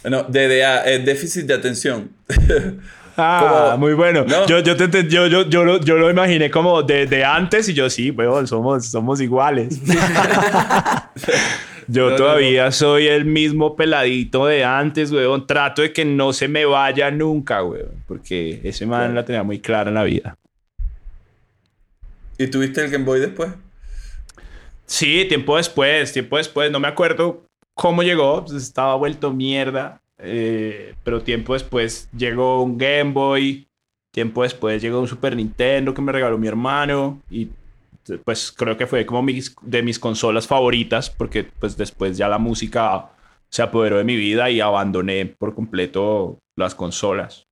[0.03, 2.09] No, DDA, es déficit de atención.
[3.17, 4.23] Ah, Como- muy bueno.
[4.25, 4.47] ¿no?
[4.47, 7.73] Yo, yo, te yo, yo, yo, lo, yo lo imaginé como de, de antes y
[7.73, 9.77] yo sí, weón, somos, somos iguales.
[11.87, 15.47] yo No, no, todavía soy el mismo peladito de antes, weón.
[15.47, 18.03] Trato de que no se me vaya nunca, weón.
[18.07, 19.13] Porque ese man Claro.
[19.13, 20.35] la tenía muy clara en la vida.
[22.37, 23.51] ¿Y tuviste el Game Boy después?
[24.85, 26.71] Sí, tiempo después, tiempo después.
[26.71, 27.43] No me acuerdo
[27.75, 28.43] cómo llegó.
[28.45, 30.01] pues, estaba vuelto mierda.
[30.23, 33.67] eh, pero tiempo después llegó un Game Boy.
[34.13, 37.21] Tiempo después llegó un Super Nintendo que me regaló mi hermano.
[37.29, 37.47] Y
[38.19, 41.09] pues creo que fue como mis, de mis consolas favoritas.
[41.09, 43.09] Porque pues después ya la música
[43.49, 47.45] se apoderó de mi vida y abandoné por completo las consolas.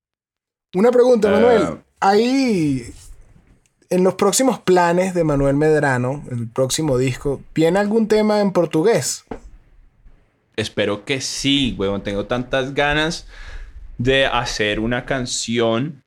[0.75, 1.31] Una pregunta, Ah.
[1.31, 1.63] Manuel.
[2.01, 2.85] Ahí,
[3.89, 9.25] en los próximos planes de Manuel Medrano, el próximo disco, ¿viene algún tema en portugués?
[10.55, 12.03] Espero que sí, weón.
[12.03, 13.27] Tengo tantas ganas
[13.97, 16.03] de hacer una canción.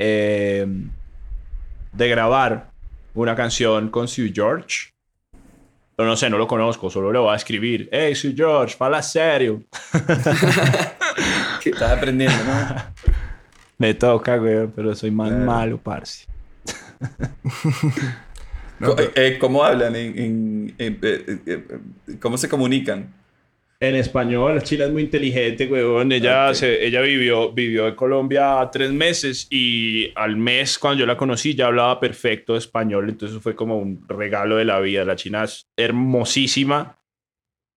[0.00, 0.66] eh,
[1.92, 2.72] de grabar
[3.14, 4.90] una canción con Sue George.
[5.96, 7.88] Pero no sé, no lo conozco, solo le voy a escribir.
[7.92, 9.62] Hey, Sue George, fala sério.
[11.64, 12.74] Estás aprendiendo, ¿no?
[13.78, 15.44] Me toca, weón, pero soy más Claro.
[15.44, 16.26] malo, parce.
[18.84, 19.94] Co- eh, ¿Cómo hablan?
[19.96, 23.12] En, en- en- eh, eh, eh, ¿Cómo se comunican?
[23.80, 26.10] En español, la china es muy inteligente, weón.
[26.12, 26.54] Ella, Ok.
[26.54, 31.54] se- ella vivió, vivió en Colombia tres meses y al mes, cuando yo la conocí,
[31.54, 33.08] ya hablaba perfecto español.
[33.10, 35.04] Entonces fue como un regalo de la vida.
[35.04, 36.98] La china es hermosísima,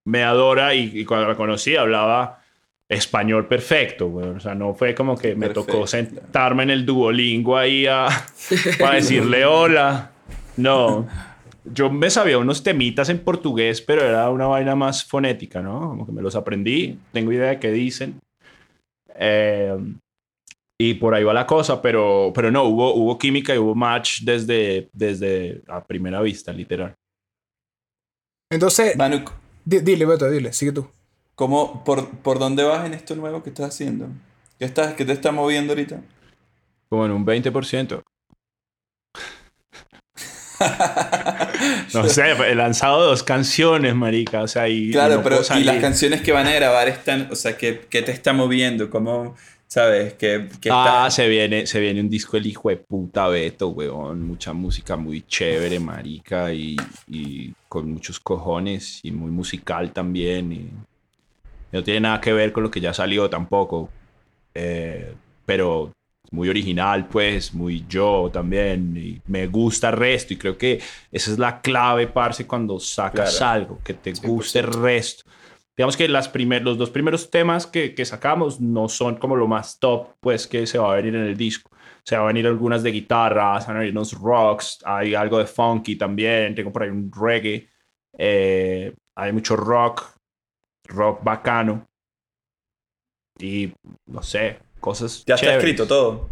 [0.06, 2.42] me adora y, y cuando la conocí hablaba
[2.88, 4.38] español perfecto, weón.
[4.38, 5.88] O sea, no fue como que me tocó Perfecto.
[5.88, 8.08] sentarme en el Duolingo ahí a,
[8.80, 10.12] para decirle hola.
[10.56, 11.06] No.
[11.74, 15.80] Yo me sabía unos temitas en portugués, pero era una vaina más fonética, ¿no?
[15.90, 18.20] Como que me los aprendí, tengo idea de qué dicen.
[19.16, 19.76] Eh,
[20.80, 24.22] y por ahí va la cosa, pero, pero no, hubo, hubo química y hubo match
[24.22, 26.94] desde, desde a primera vista, literal.
[28.52, 29.24] Entonces, Manu,
[29.66, 30.88] di- dile, Beto, dile, sigue tú.
[31.36, 34.08] ¿cómo, por, ¿por dónde vas en esto nuevo que estás haciendo?
[34.58, 36.02] ¿Qué, estás, qué te está moviendo ahorita?
[36.90, 38.02] Como en un 20%.
[41.94, 44.90] No sé, he lanzado dos canciones, marica, o sea, y...
[44.90, 47.82] y Claro, no pero y las canciones que van a grabar están, o sea, ¿qué,
[47.90, 48.90] qué te está moviendo?
[48.90, 49.36] ¿Cómo,
[49.68, 50.14] sabes?
[50.14, 53.70] ¿Qué, qué Ah, está- se viene, se viene un disco del hijo de puta Beto,
[53.70, 54.22] weón.
[54.26, 56.76] Mucha música muy chévere, marica, y,
[57.08, 60.52] y con muchos cojones, y muy musical también.
[60.52, 60.70] Y
[61.72, 63.90] no tiene nada que ver con lo que ya salió tampoco.
[64.54, 65.14] Eh,
[65.46, 65.92] pero
[66.32, 68.96] muy original, pues, muy yo también.
[68.98, 70.80] Y me gusta el resto, y creo que
[71.12, 73.54] esa es la clave, parce, cuando sacas Claro.
[73.54, 75.24] algo, que te guste el resto.
[75.76, 79.48] Digamos que las primer, los dos primeros temas que, que sacamos no son como lo
[79.48, 81.70] más top, pues que se va a venir en el disco.
[82.04, 85.38] Se van a venir algunas de guitarra, se van a venir unos rocks, hay algo
[85.38, 87.70] de funky también, tengo por ahí un reggae,
[88.18, 90.04] eh, hay mucho rock,
[90.86, 91.86] rock bacano.
[93.40, 93.72] Y
[94.08, 95.24] no sé, cosas.
[95.26, 95.64] Ya está chéveres.
[95.64, 96.10] escrito todo.
[96.10, 96.30] O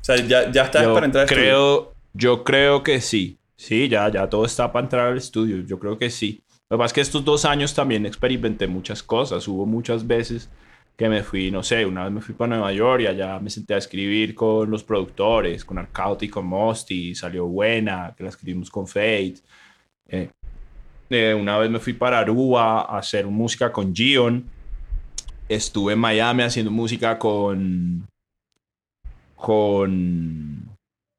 [0.00, 1.42] sea, ya, ya estás Yo para entrar al estudio.
[1.44, 3.38] creo, yo creo que sí.
[3.56, 5.64] Sí, ya, ya todo está para entrar al estudio.
[5.64, 6.42] Yo creo que sí.
[6.68, 9.46] Lo que pasa es que estos dos años también experimenté muchas cosas.
[9.48, 10.50] Hubo muchas veces
[10.96, 13.50] que me fui, no sé, una vez me fui para Nueva York y allá me
[13.50, 18.28] senté a escribir con los productores, con Arcauti y con Mosty, salió buena, que la
[18.30, 19.36] escribimos con Fate.
[20.08, 20.30] Eh,
[21.10, 24.48] eh, una vez me fui para Aruba a hacer música con Gion.
[25.48, 28.06] Estuve en Miami haciendo música con
[29.36, 30.68] con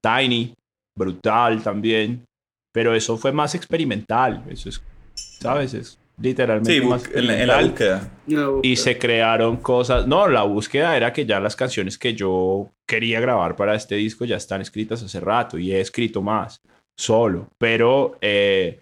[0.01, 0.53] Tiny,
[0.97, 2.25] brutal también,
[2.73, 4.81] pero eso fue más experimental, eso es,
[5.13, 5.73] ¿sabes?
[5.73, 8.09] Es literalmente Sí, más en, la- en la experimental.
[8.27, 8.59] búsqueda.
[8.63, 10.07] Y se crearon cosas.
[10.07, 14.25] No, la búsqueda era que ya las canciones que yo quería grabar para este disco
[14.25, 16.61] ya están escritas hace rato y he escrito más
[16.97, 17.47] solo.
[17.57, 18.79] Pero eh,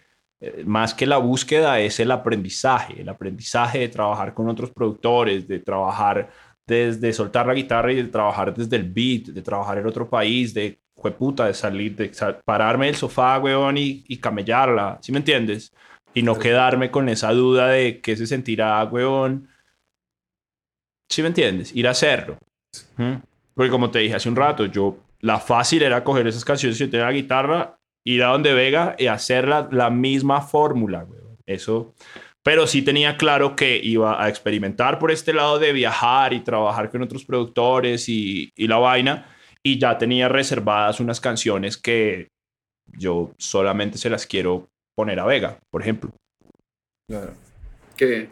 [0.66, 3.02] más que la búsqueda es el aprendizaje.
[3.02, 6.30] El aprendizaje de trabajar con otros productores, de trabajar
[6.66, 10.54] desde soltar la guitarra y de trabajar desde el beat, de trabajar en otro país,
[10.54, 10.80] de
[11.12, 12.12] puta, de salir, de
[12.46, 15.00] pararme del sofá, weón, y, y camellarla.
[15.02, 15.74] ¿Sí me entiendes?
[16.14, 19.50] Y no quedarme con esa duda de qué se sentirá, weón.
[21.10, 21.76] ¿Sí me entiendes?
[21.76, 22.38] Ir a hacerlo.
[22.98, 23.16] ¿Mm?
[23.54, 26.88] Porque como te dije hace un rato, yo, la fácil era coger esas canciones y
[26.88, 31.38] tener la guitarra, ir a donde Vega y hacer la, la misma fórmula, weón.
[31.46, 31.94] Eso.
[32.44, 36.90] Pero sí tenía claro que iba a experimentar por este lado de viajar y trabajar
[36.90, 39.30] con otros productores y, y la vaina.
[39.64, 42.28] Y ya tenía reservadas unas canciones que
[42.98, 46.12] yo solamente se las quiero poner a Vega, por ejemplo.
[47.08, 47.34] Claro.
[47.96, 48.30] ¿Qué?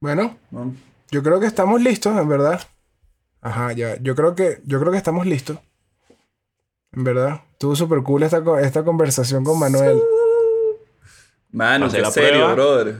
[0.00, 0.74] Bueno, ¿no?
[1.10, 2.60] yo creo que estamos listos, en verdad.
[3.40, 3.96] Ajá, ya.
[4.00, 5.58] Yo creo que, yo creo que estamos listos.
[6.96, 7.40] En verdad.
[7.52, 10.00] Estuvo súper cool esta, esta conversación con Manuel.
[11.50, 12.54] Mano, qué la serio, prueba.
[12.54, 12.94] brother.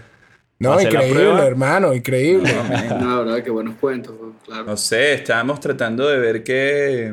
[0.58, 2.52] No, ¿Hacer la increíble, hermano, increíble.
[3.00, 4.64] No, la verdad, que buenos cuentos, pues, claro.
[4.64, 7.12] No sé, estábamos tratando de ver que.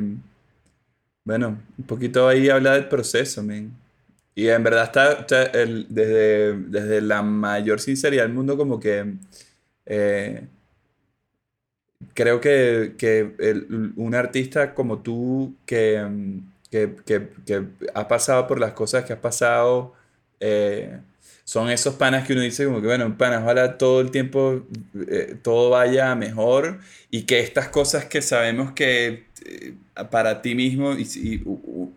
[1.23, 3.71] Bueno, un poquito ahí habla del proceso, men.
[4.35, 9.13] Y en verdad está, está el- desde, desde la mayor sinceridad del mundo, como que.
[9.87, 10.47] eh,
[12.13, 18.47] creo que, que el- un artista como tú, que, mm, que, que, que ha pasado
[18.47, 19.93] por las cosas que has pasado,
[20.39, 20.97] eh,
[21.43, 24.65] son esos panas que uno dice como que, bueno, panas, ojalá todo el tiempo
[25.09, 29.73] eh, todo vaya mejor y que estas cosas que sabemos que eh,
[30.09, 31.43] para ti mismo y, y,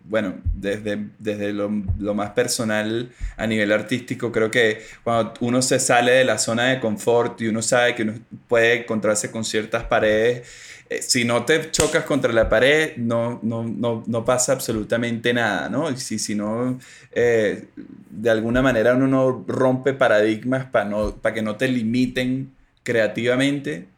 [0.05, 5.79] bueno, desde, desde lo, lo más personal a nivel artístico, creo que cuando uno se
[5.79, 8.15] sale de la zona de confort y uno sabe que uno
[8.49, 10.49] puede encontrarse con ciertas paredes,
[10.91, 15.69] eh, si no te chocas contra la pared, no, no, no, no pasa absolutamente nada,
[15.69, 15.91] ¿no?
[15.91, 16.79] Y si, si no,
[17.13, 17.69] eh,
[18.11, 23.89] de alguna manera uno no rompe paradigmas para no, para que no te limiten creativamente,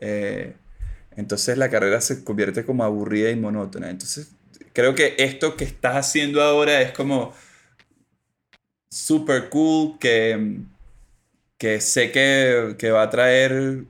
[0.00, 0.54] eh,
[1.16, 3.90] entonces la carrera se convierte como aburrida y monótona.
[3.90, 4.32] Entonces,
[4.74, 7.32] creo que esto que estás haciendo ahora es como
[8.90, 10.58] super cool, que,
[11.58, 13.84] que sé que, que va a traer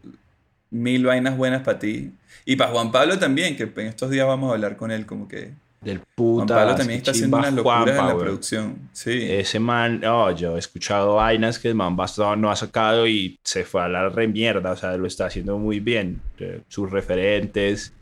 [0.70, 2.12] mil vainas buenas para ti.
[2.44, 5.26] Y para Juan Pablo también, que en estos días vamos a hablar con él, como
[5.28, 6.54] que Del Juan puta.
[6.54, 8.78] Pablo también está haciendo unas locuras en la producción.
[8.92, 9.26] Sí.
[9.30, 13.38] Ese man, oh, yo he escuchado vainas que el man bastante no ha sacado y
[13.42, 16.20] se fue a la remierda, o sea, lo está haciendo muy bien.
[16.38, 17.92] Eh, Sus referentes,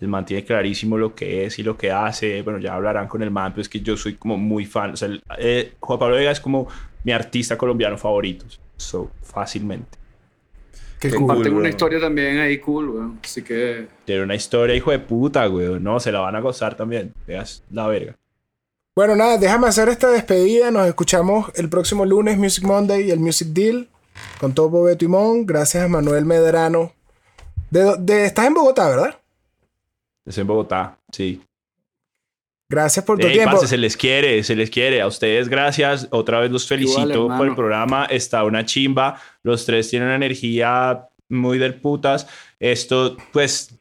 [0.00, 2.42] El man tiene clarísimo lo que es y lo que hace.
[2.42, 4.90] Bueno, ya hablarán con el man, pero es que yo soy como muy fan.
[4.92, 6.66] O sea, el- eh, Juan Pablo Vega es como
[7.04, 8.44] mi artista colombiano favorito.
[8.76, 9.98] So, fácilmente.
[11.02, 11.18] Qué cool.
[11.18, 11.68] Comparten una weón.
[11.70, 13.18] historia también ahí cool, weón.
[13.24, 15.80] Así que Tiene una historia, hijo de puta, güey.
[15.80, 17.12] No, se la van a gozar también.
[17.26, 18.16] Veas la verga.
[18.94, 20.70] Bueno, nada, déjame hacer esta despedida.
[20.70, 23.88] Nos escuchamos el próximo lunes, Music Monday y el Music Deal.
[24.38, 25.44] Con todo Bobeto y Mon.
[25.44, 26.92] Gracias a Manuel Medrano.
[27.70, 29.18] De, de- estás en Bogotá, ¿verdad?
[30.24, 31.42] Es en Bogotá, sí.
[32.72, 33.50] Gracias por tu Ey, tiempo.
[33.52, 35.02] parce, se les quiere, se les quiere.
[35.02, 36.08] A ustedes, gracias.
[36.10, 38.06] Otra vez los felicito Igual, por el programa.
[38.06, 39.20] Está una chimba.
[39.42, 42.26] Los tres tienen una energía muy del putas.
[42.58, 43.74] Esto, pues,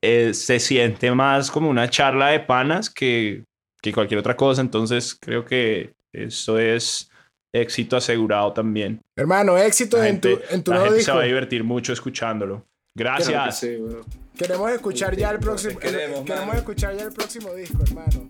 [0.00, 3.44] eh, se siente más como una charla de panas que,
[3.82, 4.62] que cualquier otra cosa.
[4.62, 7.10] Entonces, creo que eso es
[7.52, 8.98] éxito asegurado también.
[9.14, 11.16] Hermano, éxito La en tu, gente, en tu la nuevo gente se disco.
[11.18, 12.64] va a divertir mucho escuchándolo.
[12.96, 13.60] claro que Gracias.
[13.60, 14.04] sí, weón.
[14.38, 15.80] Queremos escuchar ya el próximo.
[15.80, 18.28] Queremos, queremos escuchar ya el próximo disco, hermano.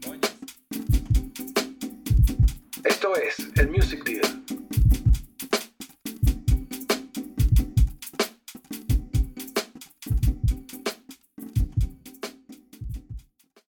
[2.83, 4.38] Esto es el Music Deal.